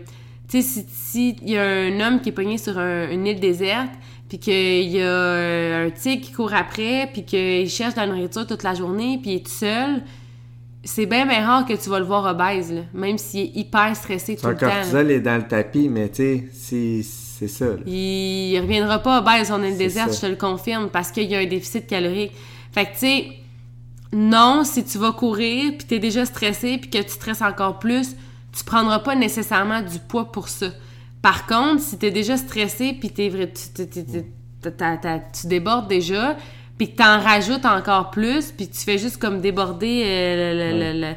tu 0.49 0.61
sais, 0.61 0.61
si, 0.61 0.85
si 0.89 1.35
il 1.41 1.49
y 1.51 1.57
a 1.57 1.63
un 1.65 1.99
homme 1.99 2.21
qui 2.21 2.29
est 2.29 2.31
pogné 2.31 2.57
sur 2.57 2.77
un- 2.77 3.09
une 3.11 3.27
île 3.27 3.39
déserte, 3.41 3.91
puis 4.29 4.39
qu'il 4.39 4.87
y 4.89 5.01
a 5.01 5.05
euh, 5.05 5.87
un 5.87 5.89
tigre 5.89 6.25
qui 6.25 6.31
court 6.31 6.53
après, 6.53 7.09
puis 7.11 7.23
qu'il 7.23 7.69
cherche 7.69 7.93
de 7.95 7.99
la 7.99 8.07
nourriture 8.07 8.47
toute 8.47 8.63
la 8.63 8.73
journée, 8.73 9.19
puis 9.21 9.31
il 9.31 9.35
est 9.37 9.45
tout 9.45 9.51
seul, 9.51 10.01
c'est 10.83 11.05
bien, 11.05 11.25
bien 11.25 11.45
rare 11.45 11.65
que 11.65 11.73
tu 11.73 11.89
vas 11.89 11.99
le 11.99 12.05
voir 12.05 12.23
obèse, 12.25 12.71
là, 12.71 12.81
même 12.93 13.17
s'il 13.17 13.41
est 13.41 13.51
hyper 13.55 13.93
stressé 13.95 14.37
tout 14.37 14.45
le 14.47 14.55
temps. 14.57 14.67
cortisol 14.69 15.11
est 15.11 15.19
dans 15.19 15.35
le 15.37 15.47
tapis, 15.47 15.89
mais 15.89 16.07
tu 16.09 16.15
sais, 16.15 16.43
c'est- 16.53 17.26
c'est 17.37 17.47
ça. 17.47 17.65
là. 17.65 17.77
Il, 17.85 18.59
reviendra 18.59 18.97
pas 18.99 19.19
obèse 19.19 19.51
on 19.51 19.61
est 19.61 19.71
le 19.71 19.77
désert, 19.77 20.11
je 20.11 20.21
te 20.21 20.25
le 20.25 20.35
confirme, 20.35 20.89
parce 20.89 21.11
qu'il 21.11 21.29
y 21.29 21.35
a 21.35 21.39
un 21.39 21.45
déficit 21.45 21.85
calorique. 21.85 22.31
Fait 22.71 22.85
que, 22.85 22.93
tu 22.93 22.99
sais, 22.99 23.27
non, 24.11 24.63
si 24.63 24.83
tu 24.83 24.97
vas 24.97 25.11
courir, 25.11 25.73
puis 25.77 25.85
t'es 25.87 25.99
déjà 25.99 26.25
stressé, 26.25 26.79
puis 26.79 26.89
que 26.89 26.97
tu 26.97 27.09
stresses 27.09 27.43
encore 27.43 27.77
plus, 27.77 28.15
tu 28.57 28.63
prendras 28.63 28.99
pas 28.99 29.15
nécessairement 29.15 29.81
du 29.81 29.99
poids 29.99 30.31
pour 30.31 30.47
ça. 30.47 30.67
Par 31.21 31.45
contre, 31.45 31.81
si 31.81 31.99
t'es 31.99 32.09
déjà 32.09 32.37
stressé, 32.37 32.93
puis 32.99 33.11
t'es 33.11 33.29
vrai, 33.29 33.53
tu, 33.53 35.47
débordes 35.47 35.87
déjà, 35.87 36.37
puis 36.79 36.91
que 36.91 36.97
t'en 36.97 37.19
rajoutes 37.19 37.65
encore 37.65 38.09
plus, 38.09 38.51
puis 38.51 38.67
tu 38.67 38.79
fais 38.79 38.97
juste 38.97 39.17
comme 39.17 39.41
déborder 39.41 40.03
euh, 40.05 41.13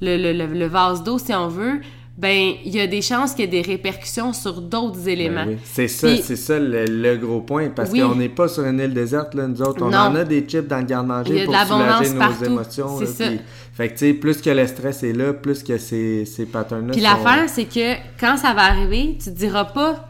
le 0.00 0.66
vase 0.66 1.02
d'eau, 1.02 1.18
si 1.18 1.34
on 1.34 1.48
veut, 1.48 1.80
ben, 2.16 2.52
il 2.64 2.72
y 2.74 2.80
a 2.80 2.86
des 2.86 3.02
chances 3.02 3.32
qu'il 3.32 3.40
y 3.40 3.44
ait 3.44 3.62
des 3.62 3.68
répercussions 3.68 4.32
sur 4.32 4.60
d'autres 4.60 5.08
éléments. 5.08 5.44
Ben 5.46 5.54
oui. 5.54 5.58
C'est 5.64 5.88
ça, 5.88 6.06
Puis- 6.08 6.22
c'est 6.22 6.36
ça 6.36 6.58
le, 6.60 6.84
le 6.84 7.16
gros 7.16 7.40
point, 7.40 7.70
parce 7.70 7.90
Oui. 7.90 8.00
qu'on 8.00 8.14
n'est 8.14 8.28
pas 8.28 8.46
sur 8.48 8.64
une 8.64 8.78
île 8.78 8.94
déserte, 8.94 9.34
là, 9.34 9.48
nous 9.48 9.60
autres. 9.62 9.82
On 9.84 9.90
Non. 9.90 9.98
en 9.98 10.14
a 10.14 10.24
des 10.24 10.42
chips 10.42 10.68
dans 10.68 10.78
le 10.78 10.84
garde-manger 10.84 11.44
pour 11.44 11.54
soulager 11.54 12.10
nos 12.12 12.18
partout. 12.18 12.44
émotions. 12.44 13.00
Là, 13.00 13.06
ça. 13.06 13.26
puis- 13.26 13.40
fait 13.74 13.88
que, 13.88 13.92
tu 13.94 13.98
sais, 14.06 14.14
plus 14.14 14.40
que 14.40 14.50
le 14.50 14.66
stress 14.68 15.02
est 15.02 15.12
là, 15.12 15.32
plus 15.32 15.64
que 15.64 15.76
ces, 15.76 16.24
ces 16.24 16.46
patterns-là 16.46 16.92
Puis 16.92 17.02
sont- 17.02 17.08
l'affaire, 17.08 17.48
c'est 17.48 17.64
que 17.64 17.94
quand 18.20 18.36
ça 18.36 18.52
va 18.54 18.62
arriver, 18.66 19.16
tu 19.18 19.24
te 19.30 19.36
diras 19.36 19.64
pas 19.64 20.08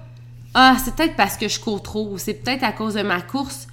Ah, 0.56 0.76
c'est 0.84 0.94
peut-être 0.94 1.16
parce 1.16 1.36
que 1.36 1.48
je 1.48 1.58
cours 1.58 1.82
trop 1.82 2.08
ou 2.12 2.16
c'est 2.18 2.34
peut-être 2.34 2.62
à 2.62 2.70
cause 2.70 2.94
de 2.94 3.02
ma 3.02 3.20
course 3.20 3.66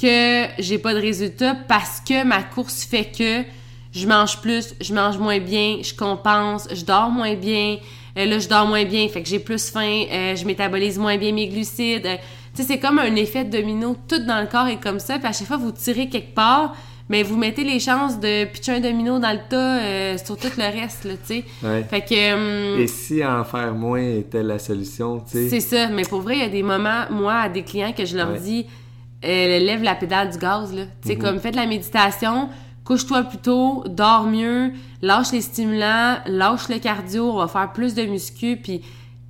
que 0.00 0.44
j'ai 0.60 0.78
pas 0.78 0.94
de 0.94 1.00
résultat 1.00 1.56
parce 1.66 2.00
que 2.00 2.24
ma 2.24 2.44
course 2.44 2.84
fait 2.84 3.06
que 3.10 3.42
je 3.92 4.06
mange 4.06 4.40
plus, 4.40 4.74
je 4.80 4.92
mange 4.94 5.18
moins 5.18 5.38
bien, 5.38 5.78
je 5.82 5.94
compense, 5.94 6.68
je 6.72 6.84
dors 6.84 7.10
moins 7.10 7.34
bien, 7.34 7.78
euh, 8.16 8.24
là 8.26 8.38
je 8.38 8.48
dors 8.48 8.66
moins 8.66 8.84
bien, 8.84 9.08
fait 9.08 9.22
que 9.22 9.28
j'ai 9.28 9.38
plus 9.38 9.70
faim, 9.70 10.04
euh, 10.10 10.36
je 10.36 10.44
métabolise 10.44 10.98
moins 10.98 11.16
bien 11.16 11.32
mes 11.32 11.48
glucides. 11.48 12.06
euh, 12.06 12.16
tu 12.54 12.62
sais, 12.62 12.68
c'est 12.74 12.78
comme 12.78 12.98
un 12.98 13.14
effet 13.16 13.44
domino, 13.44 13.96
tout 14.08 14.18
dans 14.26 14.40
le 14.40 14.46
corps 14.46 14.66
est 14.68 14.80
comme 14.82 14.98
ça, 15.00 15.18
puis 15.18 15.28
à 15.28 15.32
chaque 15.32 15.46
fois 15.46 15.56
vous 15.58 15.70
tirez 15.72 16.08
quelque 16.08 16.34
part, 16.34 16.74
mais 17.10 17.22
vous 17.22 17.36
mettez 17.36 17.64
les 17.64 17.78
chances 17.80 18.18
de 18.20 18.44
pitcher 18.44 18.72
un 18.72 18.80
domino 18.80 19.18
dans 19.18 19.30
le 19.32 19.38
tas 19.48 20.18
sur 20.22 20.36
tout 20.36 20.48
le 20.58 20.80
reste, 20.80 21.04
là, 21.04 21.12
tu 21.26 21.36
sais. 21.36 21.44
Ouais. 21.62 21.82
Fait 21.88 22.02
que... 22.02 22.78
Et 22.80 22.86
si 22.86 23.24
en 23.24 23.44
faire 23.44 23.72
moins 23.74 24.02
était 24.02 24.42
la 24.42 24.58
solution, 24.58 25.20
tu 25.20 25.32
sais? 25.32 25.48
c'est 25.48 25.60
ça, 25.60 25.88
mais 25.88 26.02
pour 26.02 26.20
vrai, 26.20 26.34
il 26.36 26.40
y 26.40 26.44
a 26.44 26.48
des 26.50 26.62
moments, 26.62 27.04
moi, 27.10 27.34
à 27.34 27.48
des 27.48 27.62
clients, 27.62 27.92
que 27.96 28.04
je 28.04 28.14
leur 28.16 28.32
Ouais. 28.32 28.40
dis, 28.40 28.66
lève 29.22 29.82
la 29.82 29.94
pédale 29.94 30.30
du 30.30 30.38
gaz, 30.38 30.74
là. 30.74 30.82
Tu 31.02 31.08
sais, 31.08 31.14
Mhm. 31.16 31.22
comme 31.22 31.40
fais 31.40 31.50
de 31.50 31.56
la 31.56 31.66
méditation, 31.66 32.48
couche-toi 32.88 33.24
plus 33.24 33.36
tôt, 33.36 33.84
dors 33.86 34.24
mieux, 34.24 34.72
lâche 35.02 35.30
les 35.32 35.42
stimulants, 35.42 36.16
lâche 36.24 36.70
le 36.70 36.78
cardio, 36.78 37.32
on 37.32 37.36
va 37.36 37.46
faire 37.46 37.70
plus 37.70 37.94
de 37.94 38.02
muscu, 38.04 38.56
puis, 38.56 38.80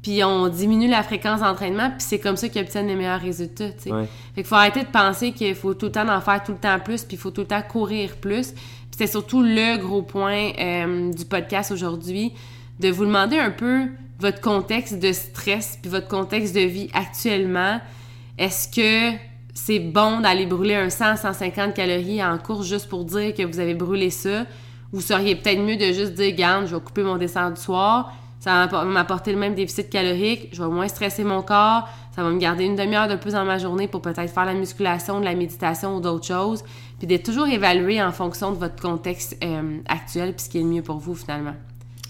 puis 0.00 0.22
on 0.22 0.46
diminue 0.46 0.86
la 0.86 1.02
fréquence 1.02 1.40
d'entraînement, 1.40 1.90
puis 1.90 1.98
c'est 1.98 2.20
comme 2.20 2.36
ça 2.36 2.48
qu'ils 2.48 2.62
obtiennent 2.62 2.86
les 2.86 2.94
meilleurs 2.94 3.20
résultats, 3.20 3.70
tu 3.72 3.80
sais. 3.80 3.90
Ouais. 3.90 4.04
Fait 4.36 4.42
qu'il 4.42 4.44
faut 4.44 4.54
arrêter 4.54 4.84
de 4.84 4.90
penser 4.90 5.32
qu'il 5.32 5.56
faut 5.56 5.74
tout 5.74 5.86
le 5.86 5.92
temps 5.92 6.08
en 6.08 6.20
faire 6.20 6.44
tout 6.44 6.52
le 6.52 6.58
temps 6.58 6.78
plus, 6.78 7.02
puis 7.02 7.16
il 7.16 7.18
faut 7.18 7.32
tout 7.32 7.40
le 7.40 7.48
temps 7.48 7.62
courir 7.62 8.14
plus. 8.18 8.52
Puis 8.52 8.96
c'est 8.96 9.08
surtout 9.08 9.42
le 9.42 9.76
gros 9.78 10.02
point 10.02 10.52
euh, 10.56 11.10
du 11.10 11.24
podcast 11.24 11.72
aujourd'hui, 11.72 12.34
de 12.78 12.90
vous 12.90 13.06
demander 13.06 13.40
un 13.40 13.50
peu 13.50 13.88
votre 14.20 14.40
contexte 14.40 15.00
de 15.00 15.10
stress, 15.10 15.80
puis 15.82 15.90
votre 15.90 16.06
contexte 16.06 16.54
de 16.54 16.60
vie 16.60 16.90
actuellement. 16.94 17.80
Est-ce 18.38 18.68
que 18.68 19.18
c'est 19.58 19.80
bon 19.80 20.20
d'aller 20.20 20.46
brûler 20.46 20.76
un 20.76 20.86
100-150 20.86 21.72
calories 21.72 22.22
en 22.22 22.38
course 22.38 22.66
juste 22.66 22.88
pour 22.88 23.04
dire 23.04 23.34
que 23.34 23.42
vous 23.42 23.58
avez 23.58 23.74
brûlé 23.74 24.08
ça? 24.08 24.46
Vous 24.92 25.00
seriez 25.00 25.34
peut-être 25.34 25.60
mieux 25.60 25.76
de 25.76 25.92
juste 25.92 26.14
dire, 26.14 26.34
garde, 26.34 26.66
je 26.66 26.76
vais 26.76 26.80
couper 26.80 27.02
mon 27.02 27.16
descente 27.16 27.54
du 27.54 27.60
soir, 27.60 28.14
ça 28.38 28.66
va 28.66 28.84
m'apporter 28.84 29.32
le 29.32 29.38
même 29.38 29.54
déficit 29.56 29.90
calorique, 29.90 30.48
je 30.52 30.62
vais 30.62 30.68
moins 30.70 30.86
stresser 30.86 31.24
mon 31.24 31.42
corps, 31.42 31.88
ça 32.14 32.22
va 32.22 32.30
me 32.30 32.38
garder 32.38 32.64
une 32.64 32.76
demi-heure 32.76 33.08
de 33.08 33.16
plus 33.16 33.32
dans 33.32 33.44
ma 33.44 33.58
journée 33.58 33.88
pour 33.88 34.00
peut-être 34.00 34.32
faire 34.32 34.44
la 34.44 34.54
musculation, 34.54 35.18
de 35.18 35.24
la 35.24 35.34
méditation 35.34 35.96
ou 35.96 36.00
d'autres 36.00 36.26
choses, 36.26 36.62
puis 36.98 37.08
d'être 37.08 37.24
toujours 37.24 37.48
évalué 37.48 38.00
en 38.00 38.12
fonction 38.12 38.52
de 38.52 38.58
votre 38.58 38.80
contexte 38.80 39.36
euh, 39.42 39.78
actuel, 39.88 40.34
puis 40.34 40.44
ce 40.44 40.50
qui 40.50 40.58
est 40.58 40.62
le 40.62 40.68
mieux 40.68 40.82
pour 40.82 40.98
vous 40.98 41.16
finalement. 41.16 41.56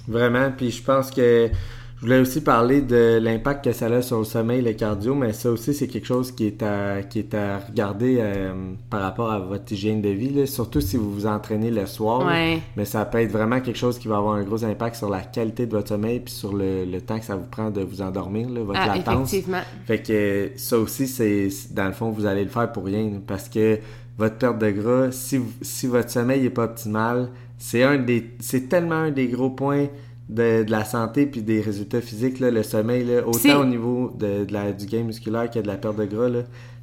Vraiment, 0.07 0.53
puis 0.55 0.71
je 0.71 0.83
pense 0.83 1.11
que 1.11 1.51
je 1.99 2.07
voulais 2.07 2.21
aussi 2.21 2.41
parler 2.41 2.81
de 2.81 3.19
l'impact 3.21 3.65
que 3.65 3.73
ça 3.73 3.87
a 3.87 4.03
sur 4.03 4.19
le 4.19 4.25
sommeil, 4.25 4.63
le 4.63 4.73
cardio, 4.73 5.15
mais 5.17 5.33
ça 5.33 5.51
aussi 5.51 5.75
c'est 5.75 5.89
quelque 5.89 6.07
chose 6.07 6.31
qui 6.31 6.47
est 6.47 6.63
à, 6.63 7.03
qui 7.03 7.19
est 7.19 7.35
à 7.35 7.59
regarder 7.59 8.19
euh, 8.21 8.53
par 8.89 9.01
rapport 9.03 9.33
à 9.33 9.41
votre 9.41 9.73
hygiène 9.73 10.01
de 10.01 10.09
vie, 10.11 10.31
là. 10.31 10.47
surtout 10.47 10.81
si 10.81 10.97
vous 10.97 11.13
vous 11.13 11.27
entraînez 11.27 11.71
le 11.73 11.87
soir. 11.87 12.21
là. 12.21 12.27
Ouais. 12.27 12.59
Mais 12.77 12.85
ça 12.85 13.05
peut 13.05 13.19
être 13.19 13.33
vraiment 13.33 13.61
quelque 13.61 13.79
chose 13.79 13.99
qui 13.99 14.07
va 14.07 14.19
avoir 14.19 14.35
un 14.35 14.45
gros 14.45 14.65
impact 14.65 14.95
sur 14.97 15.11
la 15.11 15.23
qualité 15.23 15.67
de 15.67 15.73
votre 15.73 15.89
sommeil 15.89 16.21
puis 16.21 16.33
sur 16.33 16.55
le, 16.55 16.85
le 16.85 17.01
temps 17.01 17.19
que 17.19 17.25
ça 17.25 17.35
vous 17.35 17.47
prend 17.51 17.71
de 17.71 17.81
vous 17.81 18.01
endormir, 18.01 18.49
là, 18.49 18.61
votre 18.63 18.79
Ah, 18.81 18.97
latence. 18.97 19.29
effectivement. 19.33 19.63
Fait 19.87 20.01
que 20.01 20.51
ça 20.57 20.79
aussi, 20.79 21.09
c'est 21.09 21.49
dans 21.73 21.87
le 21.87 21.93
fond, 21.93 22.11
vous 22.11 22.27
allez 22.27 22.45
le 22.45 22.51
faire 22.51 22.71
pour 22.71 22.85
rien 22.85 23.11
parce 23.27 23.49
que 23.49 23.79
votre 24.17 24.37
perte 24.37 24.59
de 24.59 24.71
gras, 24.71 25.11
si, 25.11 25.41
si 25.63 25.87
votre 25.89 26.11
sommeil 26.11 26.43
n'est 26.43 26.51
pas 26.51 26.65
optimal, 26.65 27.31
c'est 27.59 27.83
un 27.83 27.99
des 27.99 28.25
c'est 28.39 28.69
tellement 28.69 28.95
un 28.95 29.11
des 29.11 29.27
gros 29.27 29.51
points 29.51 29.87
de, 30.29 30.63
de 30.63 30.71
la 30.71 30.85
santé 30.85 31.27
puis 31.27 31.43
des 31.43 31.61
résultats 31.61 32.01
physiques, 32.01 32.39
là, 32.41 32.51
le 32.51 32.63
sommeil, 32.63 33.05
là, 33.05 33.27
autant 33.27 33.61
au 33.61 33.65
niveau 33.65 34.13
de, 34.19 34.45
de 34.45 34.53
la, 34.53 34.73
du 34.73 34.87
gain 34.87 35.03
musculaire 35.03 35.51
que 35.51 35.59
de 35.59 35.67
la 35.67 35.77
perte 35.77 35.97
de 35.97 36.05
gras, 36.05 36.29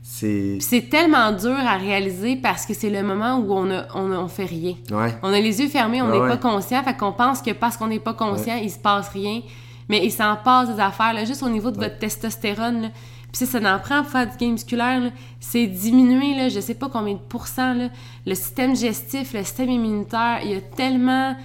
c'est... 0.02 0.58
C'est 0.62 0.90
tellement 0.90 1.32
dur 1.32 1.56
à 1.56 1.78
réaliser 1.78 2.36
parce 2.38 2.66
que 2.66 2.74
c'est 2.74 2.90
le 2.90 3.04
moment 3.04 3.38
où 3.38 3.52
on, 3.54 3.70
a, 3.72 3.86
on, 3.96 4.12
on 4.12 4.28
fait 4.28 4.46
rien. 4.46 4.76
Ouais. 4.92 5.16
On 5.24 5.32
a 5.34 5.40
les 5.40 5.62
yeux 5.62 5.68
fermés, 5.68 6.02
on 6.02 6.06
Ouais, 6.08 6.14
n'est 6.14 6.20
ouais. 6.24 6.30
pas 6.30 6.38
conscient, 6.38 6.84
fait 6.84 6.96
qu'on 6.96 7.12
pense 7.12 7.42
que 7.42 7.52
parce 7.52 7.78
qu'on 7.78 7.88
n'est 7.88 8.00
pas 8.00 8.14
conscient, 8.14 8.56
il 8.62 8.70
se 8.72 8.80
passe 8.80 9.10
rien. 9.10 9.42
Mais 9.90 10.04
il 10.04 10.12
s'en 10.12 10.36
passe 10.44 10.74
des 10.74 10.80
affaires, 10.80 11.14
là, 11.14 11.26
juste 11.26 11.44
au 11.44 11.50
niveau 11.50 11.70
de 11.70 11.78
votre 11.78 12.00
testostérone. 12.00 12.82
Là. 12.82 12.88
Puis 13.32 13.46
ça, 13.46 13.60
ça 13.60 13.76
en 13.76 13.80
prend 13.80 14.02
pour 14.02 14.12
faire 14.12 14.28
du 14.28 14.38
gain 14.38 14.52
musculaire. 14.52 15.12
C'est 15.40 15.68
diminué, 15.68 16.36
là, 16.36 16.50
je 16.50 16.60
sais 16.60 16.74
pas 16.74 16.90
combien 16.92 17.14
de 17.14 17.20
pourcents. 17.20 17.74
Là. 17.76 17.90
Le 18.26 18.34
système 18.34 18.74
digestif, 18.74 19.34
le 19.34 19.44
système 19.44 19.70
immunitaire, 19.70 20.40
il 20.44 20.52
y 20.52 20.56
a 20.56 20.62
tellement 20.62 21.36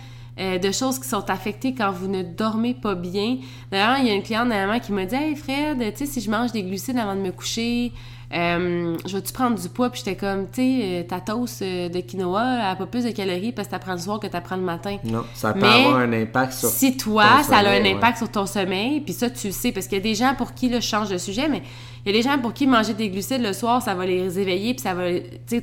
euh, 0.41 0.59
de 0.59 0.71
choses 0.71 0.99
qui 0.99 1.09
sont 1.09 1.29
affectées 1.29 1.75
quand 1.75 1.91
vous 1.91 2.09
ne 2.09 2.23
dormez 2.23 2.73
pas 2.75 2.95
bien. 2.95 3.37
D'ailleurs, 3.71 3.99
il 4.01 4.07
y 4.07 4.11
a 4.11 4.15
une 4.15 4.23
cliente 4.23 4.49
dernièrement 4.49 4.81
qui 4.81 4.93
m'a 4.93 5.05
dit 5.05 5.15
Hey 5.15 5.37
Fred, 5.37 5.79
tu 5.79 5.99
sais, 5.99 6.07
si 6.07 6.21
je 6.21 6.31
mange 6.31 6.53
des 6.53 6.63
glucides 6.63 6.99
avant 6.99 7.15
de 7.15 7.21
me 7.21 7.31
coucher, 7.31 7.93
euh, 8.33 8.97
je 9.05 9.17
vais-tu 9.17 9.33
prendre 9.33 9.61
du 9.61 9.69
poids? 9.69 9.91
Puis 9.91 10.03
j'étais 10.05 10.17
comme, 10.17 10.47
tu 10.47 10.63
sais, 10.63 10.81
euh, 10.83 11.03
ta 11.03 11.21
toast 11.21 11.63
de 11.63 12.01
quinoa, 12.01 12.55
elle 12.55 12.61
a 12.61 12.77
pas 12.77 12.87
plus 12.87 13.05
de 13.05 13.11
calories 13.11 13.53
parce 13.53 13.69
que 13.69 13.73
t'apprends 13.73 13.93
le 13.93 13.99
soir 13.99 14.21
que 14.21 14.29
t'apprends 14.29 14.57
le 14.57 14.63
matin. 14.63 14.97
Non, 15.05 15.25
ça 15.35 15.53
peut 15.53 15.67
avoir 15.67 15.97
un 15.97 16.13
impact 16.13 16.53
sur 16.53 16.69
Si 16.69 16.97
toi, 16.97 17.43
ça 17.43 17.59
a 17.59 17.69
un 17.69 17.85
impact 17.85 18.19
sur 18.19 18.31
ton 18.31 18.47
sommeil, 18.47 19.01
puis 19.01 19.13
ça, 19.13 19.29
tu 19.29 19.49
le 19.49 19.53
sais, 19.53 19.73
parce 19.73 19.89
qu'il 19.89 19.99
y 19.99 20.01
a 20.01 20.05
des 20.05 20.15
gens 20.15 20.35
pour 20.37 20.55
qui, 20.55 20.69
là, 20.69 20.81
je 20.81 20.87
change 20.87 21.11
de 21.11 21.19
sujet, 21.19 21.49
mais 21.49 21.63
il 22.07 22.13
y 22.13 22.15
a 22.15 22.23
des 22.23 22.27
gens 22.27 22.39
pour 22.39 22.55
qui 22.55 22.67
manger 22.67 22.95
des 22.95 23.11
glucides 23.11 23.43
le 23.43 23.53
soir, 23.53 23.83
ça 23.83 23.95
va 23.95 24.07
les 24.07 24.39
éveiller, 24.39 24.75
puis 24.75 24.83
ça 24.83 24.95
va, 24.95 25.05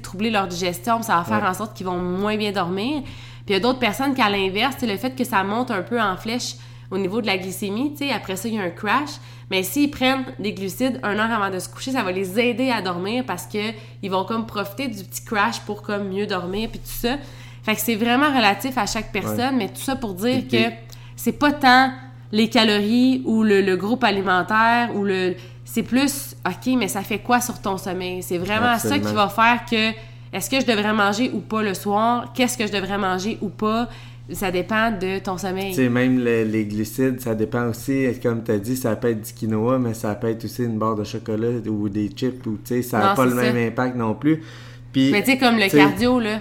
troubler 0.03 0.29
leur 0.29 0.47
digestion, 0.47 0.97
puis 0.97 1.05
ça 1.05 1.15
va 1.15 1.23
faire 1.23 1.49
en 1.49 1.53
sorte 1.53 1.75
qu'ils 1.75 1.85
vont 1.85 1.97
moins 1.97 2.37
bien 2.37 2.51
dormir. 2.51 3.01
Puis 3.47 3.53
il 3.53 3.53
y 3.53 3.55
a 3.55 3.61
d'autres 3.61 3.79
personnes 3.79 4.13
qui, 4.13 4.21
à 4.21 4.29
l'inverse, 4.29 4.75
le 4.81 4.97
fait 4.97 5.15
que 5.15 5.23
ça 5.23 5.41
monte 5.41 5.71
un 5.71 5.81
peu 5.81 6.01
en 6.01 6.17
flèche 6.17 6.55
au 6.91 6.97
niveau 6.97 7.21
de 7.21 7.27
la 7.27 7.37
glycémie, 7.37 7.93
tu 7.93 7.99
sais, 7.99 8.11
après 8.11 8.35
ça, 8.35 8.49
il 8.49 8.55
y 8.55 8.59
a 8.59 8.63
un 8.63 8.69
crash. 8.69 9.09
Mais 9.49 9.63
s'ils 9.63 9.89
prennent 9.89 10.25
des 10.37 10.51
glucides 10.51 10.99
un 11.01 11.17
heure 11.17 11.31
avant 11.31 11.49
de 11.49 11.59
se 11.59 11.69
coucher, 11.69 11.93
ça 11.93 12.03
va 12.03 12.11
les 12.11 12.37
aider 12.37 12.69
à 12.71 12.81
dormir 12.81 13.23
parce 13.25 13.45
que 13.45 13.71
ils 14.03 14.11
vont 14.11 14.25
comme 14.25 14.45
profiter 14.45 14.89
du 14.89 15.01
petit 15.01 15.23
crash 15.23 15.61
pour 15.61 15.81
comme 15.81 16.09
mieux 16.09 16.27
dormir 16.27 16.67
puis 16.69 16.79
tout 16.79 16.87
ça. 16.87 17.15
Fait 17.63 17.75
que 17.75 17.81
c'est 17.81 17.95
vraiment 17.95 18.27
relatif 18.27 18.77
à 18.77 18.85
chaque 18.85 19.13
personne, 19.13 19.55
mais 19.55 19.69
tout 19.69 19.81
ça 19.81 19.95
pour 19.95 20.13
dire 20.13 20.43
que 20.49 20.73
c'est 21.15 21.31
pas 21.39 21.53
tant 21.53 21.93
les 22.33 22.49
calories 22.49 23.21
ou 23.23 23.43
le, 23.43 23.75
groupe 23.77 24.03
alimentaire 24.03 24.93
ou 24.93 25.05
le 25.05 25.35
c'est 25.63 25.83
plus 25.83 26.35
OK, 26.45 26.73
mais 26.77 26.89
ça 26.89 27.01
fait 27.01 27.19
quoi 27.19 27.39
sur 27.39 27.61
ton 27.61 27.77
sommeil? 27.77 28.23
C'est 28.23 28.37
vraiment 28.37 28.77
ça 28.77 28.99
qui 28.99 29.13
va 29.13 29.29
faire 29.29 29.63
que 29.69 29.91
est-ce 30.37 30.51
que 30.51 30.61
je 30.61 30.65
devrais 30.65 30.93
manger 30.93 31.31
ou 31.33 31.39
pas 31.39 31.63
le 31.63 31.73
soir? 31.73 32.31
Qu'est-ce 32.35 32.57
que 32.57 32.67
je 32.67 32.71
devrais 32.71 32.99
manger 32.99 33.39
ou 33.41 33.49
pas? 33.49 33.89
Ça 34.31 34.51
dépend 34.51 34.91
de 34.91 35.19
ton 35.19 35.37
sommeil. 35.37 35.69
Tu 35.69 35.77
sais, 35.77 35.89
même 35.89 36.19
les 36.19 36.65
glucides, 36.65 37.19
ça 37.21 37.33
dépend 37.33 37.69
aussi, 37.69 38.07
comme 38.21 38.43
tu 38.43 38.51
as 38.51 38.59
dit, 38.59 38.75
ça 38.75 38.95
peut 38.95 39.09
être 39.09 39.21
du 39.21 39.33
quinoa, 39.33 39.79
mais 39.79 39.93
ça 39.93 40.13
peut 40.15 40.27
être 40.27 40.45
aussi 40.45 40.63
une 40.63 40.77
barre 40.77 40.95
de 40.95 41.03
chocolat 41.03 41.59
ou 41.67 41.89
des 41.89 42.09
chips, 42.15 42.45
ou 42.45 42.59
tu 42.63 42.75
sais, 42.75 42.81
ça 42.83 42.99
n'a 42.99 43.15
pas 43.15 43.25
le 43.25 43.33
même 43.33 43.57
impact 43.57 43.95
non 43.95 44.13
plus. 44.13 44.43
Puis, 44.91 45.11
mais 45.11 45.23
tu 45.23 45.31
sais, 45.31 45.37
comme 45.37 45.57
le 45.57 45.69
cardio, 45.69 46.19
là, 46.19 46.39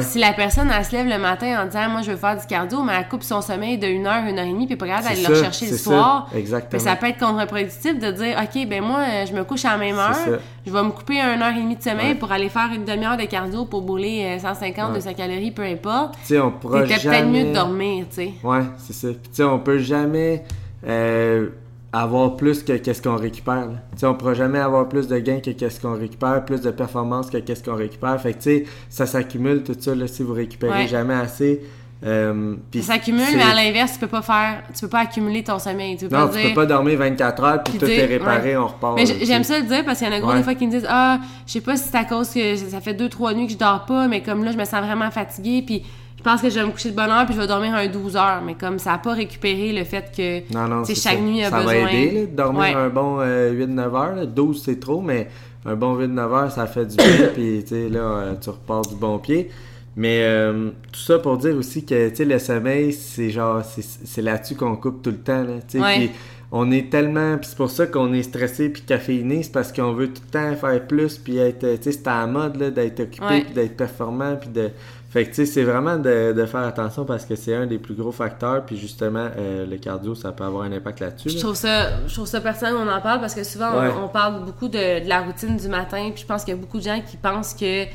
si 0.00 0.18
la 0.18 0.32
personne, 0.32 0.70
elle 0.76 0.84
se 0.84 0.92
lève 0.92 1.06
le 1.06 1.18
matin 1.18 1.62
en 1.62 1.66
disant, 1.66 1.88
moi, 1.88 2.02
je 2.02 2.10
veux 2.10 2.16
faire 2.16 2.36
du 2.38 2.46
cardio, 2.46 2.82
mais 2.82 2.92
elle 2.98 3.08
coupe 3.08 3.22
son 3.22 3.40
sommeil 3.40 3.78
de 3.78 3.86
une 3.86 4.06
heure, 4.06 4.24
une 4.24 4.38
heure 4.38 4.46
et 4.46 4.52
demie, 4.52 4.66
puis 4.66 4.76
pas 4.76 4.86
d'aller 4.86 5.22
le 5.22 5.28
rechercher 5.28 5.70
le 5.70 5.76
soir. 5.76 6.28
Ça. 6.30 6.38
Exactement. 6.38 6.82
ça 6.82 6.96
peut 6.96 7.08
être 7.08 7.18
contre-productif 7.18 7.98
de 7.98 8.10
dire, 8.10 8.36
OK, 8.42 8.68
ben 8.68 8.82
moi, 8.82 9.24
je 9.26 9.32
me 9.32 9.44
couche 9.44 9.64
à 9.64 9.72
la 9.72 9.78
même 9.78 9.98
heure, 9.98 10.16
je 10.66 10.72
vais 10.72 10.82
me 10.82 10.90
couper 10.90 11.20
une 11.20 11.42
heure 11.42 11.56
et 11.56 11.60
demie 11.60 11.76
de 11.76 11.82
sommeil 11.82 12.14
pour 12.14 12.30
aller 12.32 12.48
faire 12.48 12.70
une 12.74 12.84
demi-heure 12.84 13.16
de 13.16 13.24
cardio 13.24 13.64
pour 13.64 13.82
brûler 13.82 14.38
150, 14.40 14.90
euh, 14.90 14.94
200 14.94 15.14
calories, 15.14 15.50
peu 15.50 15.62
importe. 15.62 16.14
Tu 16.22 16.34
sais, 16.34 16.40
on 16.40 16.50
pourra 16.50 16.84
jamais... 16.84 17.02
peut-être 17.02 17.28
mieux 17.28 17.44
de 17.44 17.54
dormir, 17.54 18.06
tu 18.10 18.16
sais. 18.16 18.32
Ouais, 18.42 18.62
c'est 18.78 18.92
ça. 18.92 19.08
Tu 19.08 19.18
sais, 19.32 19.44
on 19.44 19.58
peut 19.58 19.78
jamais... 19.78 20.44
Euh, 20.86 21.48
avoir 21.92 22.36
plus 22.36 22.62
que 22.62 22.74
qu'est-ce 22.74 23.00
qu'on 23.00 23.16
récupère. 23.16 23.68
Tu 23.92 24.00
sais, 24.00 24.06
on 24.06 24.14
pourra 24.14 24.34
jamais 24.34 24.58
avoir 24.58 24.88
plus 24.88 25.08
de 25.08 25.18
gains 25.18 25.40
que 25.40 25.50
qu'est-ce 25.50 25.80
qu'on 25.80 25.96
récupère, 25.98 26.44
plus 26.44 26.60
de 26.60 26.70
performance 26.70 27.30
que 27.30 27.38
qu'est-ce 27.38 27.62
qu'on 27.62 27.76
récupère. 27.76 28.20
Fait 28.20 28.34
que, 28.34 28.38
tu 28.38 28.42
sais, 28.42 28.64
ça 28.90 29.06
s'accumule 29.06 29.62
tout 29.62 29.76
ça, 29.78 29.94
là, 29.94 30.06
si 30.06 30.22
vous 30.22 30.34
récupérez 30.34 30.86
jamais 30.86 31.14
assez. 31.14 31.62
Euh, 32.04 32.54
ça 32.74 32.82
s'accumule, 32.94 33.24
mais 33.34 33.42
à 33.42 33.54
l'inverse, 33.54 33.94
tu 33.94 33.98
peux 33.98 34.06
pas 34.06 34.22
faire, 34.22 34.62
tu 34.72 34.82
peux 34.82 34.88
pas 34.88 35.00
accumuler 35.00 35.42
ton 35.42 35.58
sommeil. 35.58 35.96
Tu 35.96 36.06
peux 36.06 36.16
non, 36.16 36.28
tu 36.28 36.40
peux 36.40 36.54
pas 36.54 36.66
dormir 36.66 36.96
24 36.96 37.42
heures 37.42 37.62
puis 37.64 37.76
tout 37.76 37.86
est 37.86 38.04
réparé, 38.04 38.56
on 38.56 38.68
repart. 38.68 38.96
Mais 38.96 39.04
j'aime 39.04 39.42
ça 39.42 39.58
le 39.58 39.66
dire 39.66 39.84
parce 39.84 39.98
qu'il 39.98 40.06
y 40.06 40.10
en 40.10 40.14
a 40.14 40.20
gros 40.20 40.32
des 40.32 40.44
fois 40.44 40.54
qui 40.54 40.66
me 40.66 40.70
disent 40.70 40.86
ah, 40.88 41.18
je 41.44 41.54
sais 41.54 41.60
pas 41.60 41.76
si 41.76 41.88
c'est 41.88 41.96
à 41.96 42.04
cause 42.04 42.30
que 42.30 42.54
ça 42.54 42.80
fait 42.80 42.94
deux 42.94 43.08
trois 43.08 43.34
nuits 43.34 43.46
que 43.46 43.52
je 43.52 43.58
dors 43.58 43.84
pas, 43.84 44.06
mais 44.06 44.22
comme 44.22 44.44
là 44.44 44.52
je 44.52 44.56
me 44.56 44.64
sens 44.64 44.80
vraiment 44.80 45.10
fatiguée 45.10 45.64
puis 45.66 45.82
je 46.18 46.22
pense 46.24 46.42
que 46.42 46.50
je 46.50 46.56
vais 46.56 46.66
me 46.66 46.72
coucher 46.72 46.90
de 46.90 46.96
bonne 46.96 47.10
heure 47.10 47.24
puis 47.26 47.34
je 47.34 47.40
vais 47.40 47.46
dormir 47.46 47.74
un 47.74 47.86
12 47.86 48.16
heures. 48.16 48.42
Mais 48.44 48.54
comme 48.54 48.80
ça 48.80 48.90
n'a 48.90 48.98
pas 48.98 49.14
récupéré 49.14 49.72
le 49.72 49.84
fait 49.84 50.12
que 50.14 50.92
chaque 50.94 51.20
nuit 51.20 51.44
a 51.44 51.50
ça 51.50 51.58
besoin. 51.58 51.74
Ça 51.74 51.80
va 51.84 51.92
aider, 51.92 52.26
dormir 52.26 52.76
un 52.76 52.88
bon 52.88 53.20
8-9 53.20 53.22
euh, 53.22 53.94
heures. 53.94 54.26
12 54.26 54.62
c'est 54.64 54.80
trop, 54.80 55.00
mais 55.00 55.28
un 55.64 55.76
bon 55.76 55.96
8-9 55.96 56.18
heures 56.18 56.50
ça 56.50 56.66
fait 56.66 56.86
du 56.86 56.96
bien. 56.96 57.28
puis 57.34 57.64
là, 57.90 58.00
euh, 58.00 58.34
tu 58.40 58.50
repars 58.50 58.82
du 58.82 58.96
bon 58.96 59.18
pied. 59.18 59.48
Mais 59.94 60.22
euh, 60.22 60.70
tout 60.92 61.00
ça 61.00 61.18
pour 61.20 61.38
dire 61.38 61.56
aussi 61.56 61.84
que 61.84 62.22
le 62.22 62.38
sommeil, 62.38 62.92
c'est 62.92 63.30
genre, 63.30 63.62
c'est 63.64 64.22
là-dessus 64.22 64.54
qu'on 64.56 64.76
coupe 64.76 65.02
tout 65.02 65.10
le 65.10 65.18
temps. 65.18 65.44
Là, 65.44 65.60
on 66.50 66.70
est 66.70 66.90
tellement. 66.90 67.36
Puis 67.36 67.50
c'est 67.50 67.56
pour 67.56 67.70
ça 67.70 67.86
qu'on 67.86 68.12
est 68.12 68.22
stressé 68.22 68.70
puis 68.70 68.82
caféiné, 68.82 69.42
c'est 69.42 69.52
parce 69.52 69.72
qu'on 69.72 69.92
veut 69.92 70.08
tout 70.08 70.22
le 70.24 70.30
temps 70.30 70.56
faire 70.56 70.86
plus 70.86 71.18
puis 71.18 71.38
être. 71.38 71.60
Tu 71.60 71.82
sais, 71.82 71.92
c'est 71.92 72.06
à 72.06 72.20
la 72.20 72.26
mode 72.26 72.58
d'être 72.74 73.00
occupé 73.00 73.42
puis 73.44 73.54
d'être 73.54 73.76
performant 73.76 74.36
puis 74.36 74.48
de 74.48 74.70
fait 75.08 75.24
que, 75.24 75.30
tu 75.30 75.36
sais, 75.36 75.46
c'est 75.46 75.62
vraiment 75.62 75.96
de, 75.96 76.46
faire 76.46 76.60
attention 76.60 77.06
parce 77.06 77.24
que 77.24 77.34
c'est 77.34 77.54
un 77.54 77.66
des 77.66 77.78
plus 77.78 77.94
gros 77.94 78.12
facteurs. 78.12 78.66
Puis 78.66 78.76
justement, 78.76 79.28
euh, 79.38 79.64
le 79.64 79.78
cardio, 79.78 80.14
ça 80.14 80.32
peut 80.32 80.44
avoir 80.44 80.64
un 80.64 80.72
impact 80.72 81.00
là-dessus. 81.00 81.30
Je 81.30 81.38
trouve 81.38 81.54
ça, 81.54 82.06
je 82.06 82.12
trouve 82.12 82.26
ça 82.26 82.42
pertinent 82.42 82.72
qu'on 82.72 82.90
en 82.90 83.00
parle 83.00 83.20
parce 83.20 83.34
que 83.34 83.42
souvent, 83.42 83.70
on, 84.02 84.08
parle 84.08 84.44
beaucoup 84.44 84.68
de, 84.68 85.08
la 85.08 85.20
routine 85.20 85.56
du 85.56 85.68
matin. 85.68 86.10
Puis 86.12 86.22
je 86.22 86.26
pense 86.26 86.44
qu'il 86.44 86.54
y 86.54 86.58
a 86.58 86.60
beaucoup 86.60 86.76
de 86.76 86.82
gens 86.82 87.00
qui 87.00 87.16
pensent 87.16 87.54
que 87.54 87.86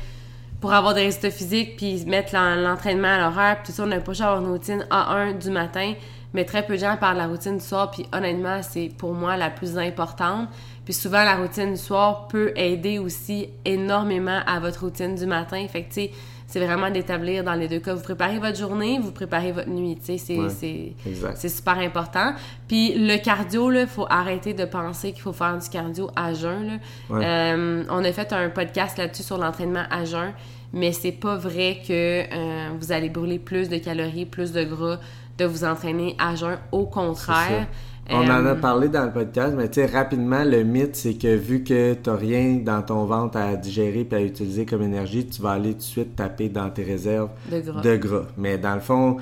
pour 0.60 0.72
avoir 0.72 0.94
des 0.94 1.02
résultats 1.02 1.30
physiques 1.30 1.76
puis 1.76 2.04
mettre 2.04 2.34
l'entraînement 2.34 3.14
à 3.14 3.18
l'horaire, 3.18 3.58
puis 3.62 3.70
tout 3.70 3.76
ça, 3.76 3.84
on 3.84 3.86
n'a 3.86 4.00
pas 4.00 4.20
avoir 4.20 4.40
une 4.40 4.48
routine 4.48 4.84
A1 4.90 5.38
du 5.38 5.50
matin. 5.50 5.94
Mais 6.32 6.44
très 6.44 6.66
peu 6.66 6.74
de 6.74 6.80
gens 6.80 6.96
parlent 6.96 7.14
de 7.14 7.20
la 7.20 7.28
routine 7.28 7.58
du 7.58 7.64
soir. 7.64 7.92
Puis 7.92 8.06
honnêtement, 8.12 8.60
c'est 8.62 8.90
pour 8.98 9.14
moi 9.14 9.36
la 9.36 9.50
plus 9.50 9.78
importante. 9.78 10.48
Puis 10.84 10.92
souvent, 10.92 11.22
la 11.22 11.36
routine 11.36 11.74
du 11.74 11.80
soir 11.80 12.26
peut 12.26 12.52
aider 12.56 12.98
aussi 12.98 13.50
énormément 13.64 14.40
à 14.48 14.58
votre 14.58 14.80
routine 14.80 15.14
du 15.14 15.26
matin. 15.26 15.64
Fait 15.68 15.84
que, 15.84 15.94
tu 15.94 15.94
sais, 15.94 16.10
c'est 16.54 16.64
vraiment 16.64 16.88
d'établir 16.88 17.42
dans 17.42 17.54
les 17.54 17.66
deux 17.66 17.80
cas. 17.80 17.94
Vous 17.94 18.02
préparez 18.02 18.38
votre 18.38 18.56
journée, 18.56 19.00
vous 19.02 19.10
préparez 19.10 19.50
votre 19.50 19.68
nuit. 19.68 19.96
Tu 19.96 20.16
sais, 20.18 20.94
c'est 21.34 21.48
super 21.48 21.78
important. 21.78 22.32
Puis 22.68 22.94
le 22.94 23.16
cardio, 23.16 23.72
il 23.72 23.88
faut 23.88 24.06
arrêter 24.08 24.54
de 24.54 24.64
penser 24.64 25.10
qu'il 25.10 25.22
faut 25.22 25.32
faire 25.32 25.58
du 25.58 25.68
cardio 25.68 26.12
à 26.14 26.32
jeun. 26.32 26.78
Euh, 27.10 27.82
on 27.90 28.04
a 28.04 28.12
fait 28.12 28.32
un 28.32 28.50
podcast 28.50 28.98
là-dessus 28.98 29.24
sur 29.24 29.36
l'entraînement 29.36 29.82
à 29.90 30.04
jeun, 30.04 30.32
mais 30.72 30.92
c'est 30.92 31.10
pas 31.10 31.34
vrai 31.34 31.80
que 31.84 32.22
euh, 32.22 32.68
vous 32.78 32.92
allez 32.92 33.08
brûler 33.08 33.40
plus 33.40 33.68
de 33.68 33.78
calories, 33.78 34.24
plus 34.24 34.52
de 34.52 34.62
gras 34.62 35.00
de 35.36 35.46
vous 35.46 35.64
entraîner 35.64 36.14
à 36.20 36.36
jeun. 36.36 36.58
Au 36.70 36.86
contraire. 36.86 37.66
On 38.10 38.28
en 38.28 38.46
a 38.46 38.54
parlé 38.54 38.88
dans 38.88 39.04
le 39.04 39.12
podcast, 39.12 39.54
mais 39.56 39.68
tu 39.68 39.80
sais, 39.80 39.86
rapidement, 39.86 40.44
le 40.44 40.62
mythe, 40.62 40.96
c'est 40.96 41.14
que 41.14 41.34
vu 41.34 41.64
que 41.64 41.94
tu 41.94 42.10
rien 42.10 42.56
dans 42.62 42.82
ton 42.82 43.04
ventre 43.04 43.38
à 43.38 43.56
digérer 43.56 44.06
et 44.10 44.14
à 44.14 44.20
utiliser 44.20 44.66
comme 44.66 44.82
énergie, 44.82 45.26
tu 45.26 45.40
vas 45.40 45.52
aller 45.52 45.72
tout 45.72 45.78
de 45.78 45.82
suite 45.82 46.16
taper 46.16 46.48
dans 46.48 46.68
tes 46.68 46.82
réserves 46.82 47.30
de 47.50 47.96
gras. 47.96 48.26
Mais 48.36 48.58
dans 48.58 48.74
le 48.74 48.80
fond, 48.80 49.16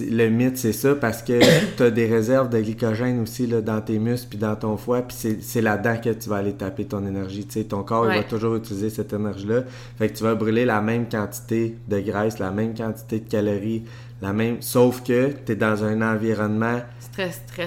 le 0.00 0.28
mythe, 0.28 0.56
c'est 0.56 0.72
ça 0.72 0.94
parce 0.94 1.22
que 1.22 1.40
tu 1.76 1.82
as 1.82 1.90
des 1.90 2.06
réserves 2.06 2.48
de 2.48 2.60
glycogène 2.60 3.20
aussi 3.20 3.46
là, 3.46 3.60
dans 3.60 3.80
tes 3.80 3.98
muscles 3.98 4.28
puis 4.30 4.38
dans 4.38 4.54
ton 4.54 4.76
foie, 4.76 5.02
puis 5.02 5.16
c'est 5.40 5.60
là-dedans 5.60 5.96
que 6.02 6.10
tu 6.10 6.28
vas 6.28 6.36
aller 6.36 6.52
taper 6.52 6.84
ton 6.84 7.04
énergie. 7.04 7.44
Tu 7.44 7.54
sais, 7.54 7.64
ton 7.64 7.82
corps 7.82 8.10
il 8.10 8.18
va 8.18 8.22
toujours 8.22 8.54
utiliser 8.54 8.90
cette 8.90 9.12
énergie-là. 9.12 9.62
Fait 9.98 10.08
que 10.08 10.16
tu 10.16 10.22
vas 10.22 10.36
brûler 10.36 10.64
la 10.64 10.80
même 10.80 11.08
quantité 11.08 11.76
de 11.88 11.98
graisse, 11.98 12.38
la 12.38 12.52
même 12.52 12.74
quantité 12.74 13.18
de 13.18 13.28
calories, 13.28 13.82
la 14.20 14.32
même. 14.32 14.60
Sauf 14.60 15.02
que 15.02 15.32
tu 15.44 15.52
es 15.52 15.56
dans 15.56 15.84
un 15.84 16.02
environnement 16.02 16.80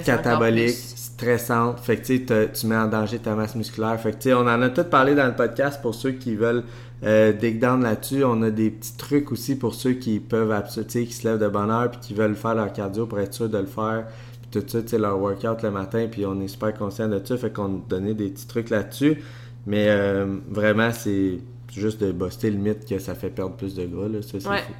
catabolique, 0.04 0.76
stressante. 0.76 1.80
Fait 1.80 1.96
que 1.96 2.46
tu 2.46 2.66
mets 2.66 2.76
en 2.76 2.88
danger 2.88 3.18
ta 3.18 3.34
masse 3.34 3.54
musculaire. 3.54 3.98
Fait 4.00 4.18
que 4.18 4.34
on 4.34 4.46
en 4.46 4.62
a 4.62 4.68
tout 4.70 4.84
parlé 4.84 5.14
dans 5.14 5.26
le 5.26 5.34
podcast 5.34 5.80
pour 5.80 5.94
ceux 5.94 6.12
qui 6.12 6.34
veulent 6.34 6.64
euh, 7.04 7.32
dig 7.32 7.58
down 7.58 7.82
là-dessus. 7.82 8.24
On 8.24 8.42
a 8.42 8.50
des 8.50 8.70
petits 8.70 8.96
trucs 8.96 9.32
aussi 9.32 9.56
pour 9.56 9.74
ceux 9.74 9.94
qui 9.94 10.20
peuvent 10.20 10.54
qui 10.86 11.12
se 11.12 11.28
lèvent 11.28 11.40
de 11.40 11.48
bonne 11.48 11.70
heure 11.70 11.90
puis 11.90 12.00
qui 12.00 12.14
veulent 12.14 12.36
faire 12.36 12.54
leur 12.54 12.72
cardio 12.72 13.06
pour 13.06 13.20
être 13.20 13.34
sûr 13.34 13.48
de 13.48 13.58
le 13.58 13.66
faire. 13.66 14.06
Puis 14.42 14.60
tout 14.60 14.68
ça, 14.68 14.86
sais, 14.86 14.98
leur 14.98 15.18
workout 15.18 15.62
le 15.62 15.70
matin, 15.70 16.06
puis 16.10 16.26
on 16.26 16.40
est 16.40 16.48
super 16.48 16.74
conscient 16.74 17.08
de 17.08 17.20
ça. 17.24 17.36
Fait 17.36 17.52
qu'on 17.52 17.82
donnait 17.88 18.14
des 18.14 18.28
petits 18.28 18.46
trucs 18.46 18.70
là-dessus. 18.70 19.22
Mais 19.66 19.86
euh, 19.88 20.26
vraiment, 20.48 20.90
c'est 20.92 21.38
juste 21.72 22.00
de 22.00 22.12
buster 22.12 22.50
le 22.50 22.58
mythe 22.58 22.86
que 22.88 22.98
ça 22.98 23.14
fait 23.14 23.30
perdre 23.30 23.56
plus 23.56 23.74
de 23.74 23.86
gras. 23.86 24.08
Là. 24.08 24.22
Ça, 24.22 24.28
c'est 24.32 24.40
fou. 24.40 24.72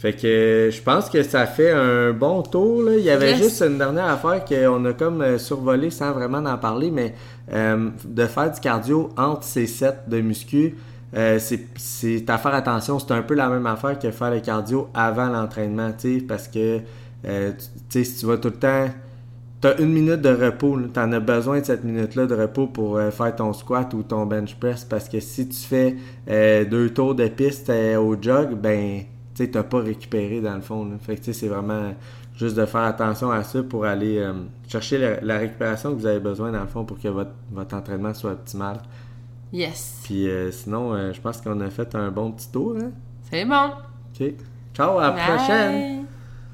Fait 0.00 0.14
que 0.14 0.70
je 0.72 0.80
pense 0.80 1.10
que 1.10 1.22
ça 1.22 1.44
fait 1.44 1.72
un 1.72 2.14
bon 2.14 2.40
tour. 2.40 2.84
Là. 2.84 2.92
Il 2.96 3.04
y 3.04 3.10
avait 3.10 3.36
juste 3.36 3.60
une 3.60 3.76
dernière 3.76 4.06
affaire 4.06 4.42
qu'on 4.46 4.82
a 4.86 4.94
comme 4.94 5.20
euh, 5.20 5.36
survolé 5.36 5.90
sans 5.90 6.12
vraiment 6.12 6.38
en 6.38 6.56
parler, 6.56 6.90
mais 6.90 7.14
euh, 7.52 7.90
de 8.06 8.24
faire 8.24 8.50
du 8.50 8.58
cardio 8.60 9.10
entre 9.18 9.44
ces 9.44 9.66
sets 9.66 9.98
de 10.06 10.22
muscu, 10.22 10.74
euh, 11.14 11.38
c'est 11.76 12.30
à 12.30 12.38
faire 12.38 12.54
attention. 12.54 12.98
C'est 12.98 13.12
un 13.12 13.20
peu 13.20 13.34
la 13.34 13.50
même 13.50 13.66
affaire 13.66 13.98
que 13.98 14.10
faire 14.10 14.30
le 14.30 14.40
cardio 14.40 14.88
avant 14.94 15.28
l'entraînement, 15.28 15.90
parce 16.26 16.48
que 16.48 16.78
tu 17.90 18.02
si 18.02 18.16
tu 18.20 18.24
vas 18.24 18.38
tout 18.38 18.48
le 18.48 18.54
temps 18.54 18.88
tu 19.60 19.68
as 19.68 19.78
une 19.78 19.92
minute 19.92 20.22
de 20.22 20.30
repos. 20.30 20.78
Tu 20.94 20.98
en 20.98 21.12
as 21.12 21.20
besoin 21.20 21.60
de 21.60 21.66
cette 21.66 21.84
minute-là 21.84 22.24
de 22.24 22.34
repos 22.34 22.66
pour 22.66 22.98
faire 23.12 23.36
ton 23.36 23.52
squat 23.52 23.92
ou 23.92 24.02
ton 24.02 24.24
bench 24.24 24.54
press 24.58 24.86
parce 24.86 25.10
que 25.10 25.20
si 25.20 25.46
tu 25.46 25.58
fais 25.58 25.96
deux 26.64 26.88
tours 26.88 27.14
de 27.14 27.28
piste 27.28 27.70
au 27.98 28.16
jog, 28.18 28.54
ben 28.54 29.02
tu 29.48 29.56
n'as 29.56 29.62
pas 29.62 29.80
récupéré 29.80 30.40
dans 30.40 30.54
le 30.54 30.60
fond. 30.60 30.90
Fait 31.00 31.16
que 31.16 31.32
c'est 31.32 31.48
vraiment 31.48 31.94
juste 32.36 32.56
de 32.56 32.64
faire 32.66 32.82
attention 32.82 33.30
à 33.30 33.42
ça 33.42 33.62
pour 33.62 33.84
aller 33.84 34.18
euh, 34.18 34.32
chercher 34.66 35.18
la, 35.22 35.38
récupération 35.38 35.94
que 35.94 36.00
vous 36.00 36.06
avez 36.06 36.20
besoin 36.20 36.50
dans 36.52 36.62
le 36.62 36.66
fond 36.66 36.84
pour 36.84 36.98
que 36.98 37.08
votre, 37.08 37.32
entraînement 37.74 38.14
soit 38.14 38.32
optimal. 38.32 38.78
Yes. 39.52 40.00
Puis 40.04 40.28
euh, 40.28 40.50
sinon, 40.50 40.94
euh, 40.94 41.12
je 41.12 41.20
pense 41.20 41.40
qu'on 41.40 41.60
a 41.60 41.70
fait 41.70 41.94
un 41.94 42.10
bon 42.10 42.32
petit 42.32 42.50
tour. 42.50 42.76
Hein? 42.80 42.90
C'est 43.30 43.44
bon. 43.44 43.70
OK. 44.20 44.32
Ciao, 44.74 44.98
à 44.98 45.08
la 45.08 45.12
prochaine. 45.12 46.06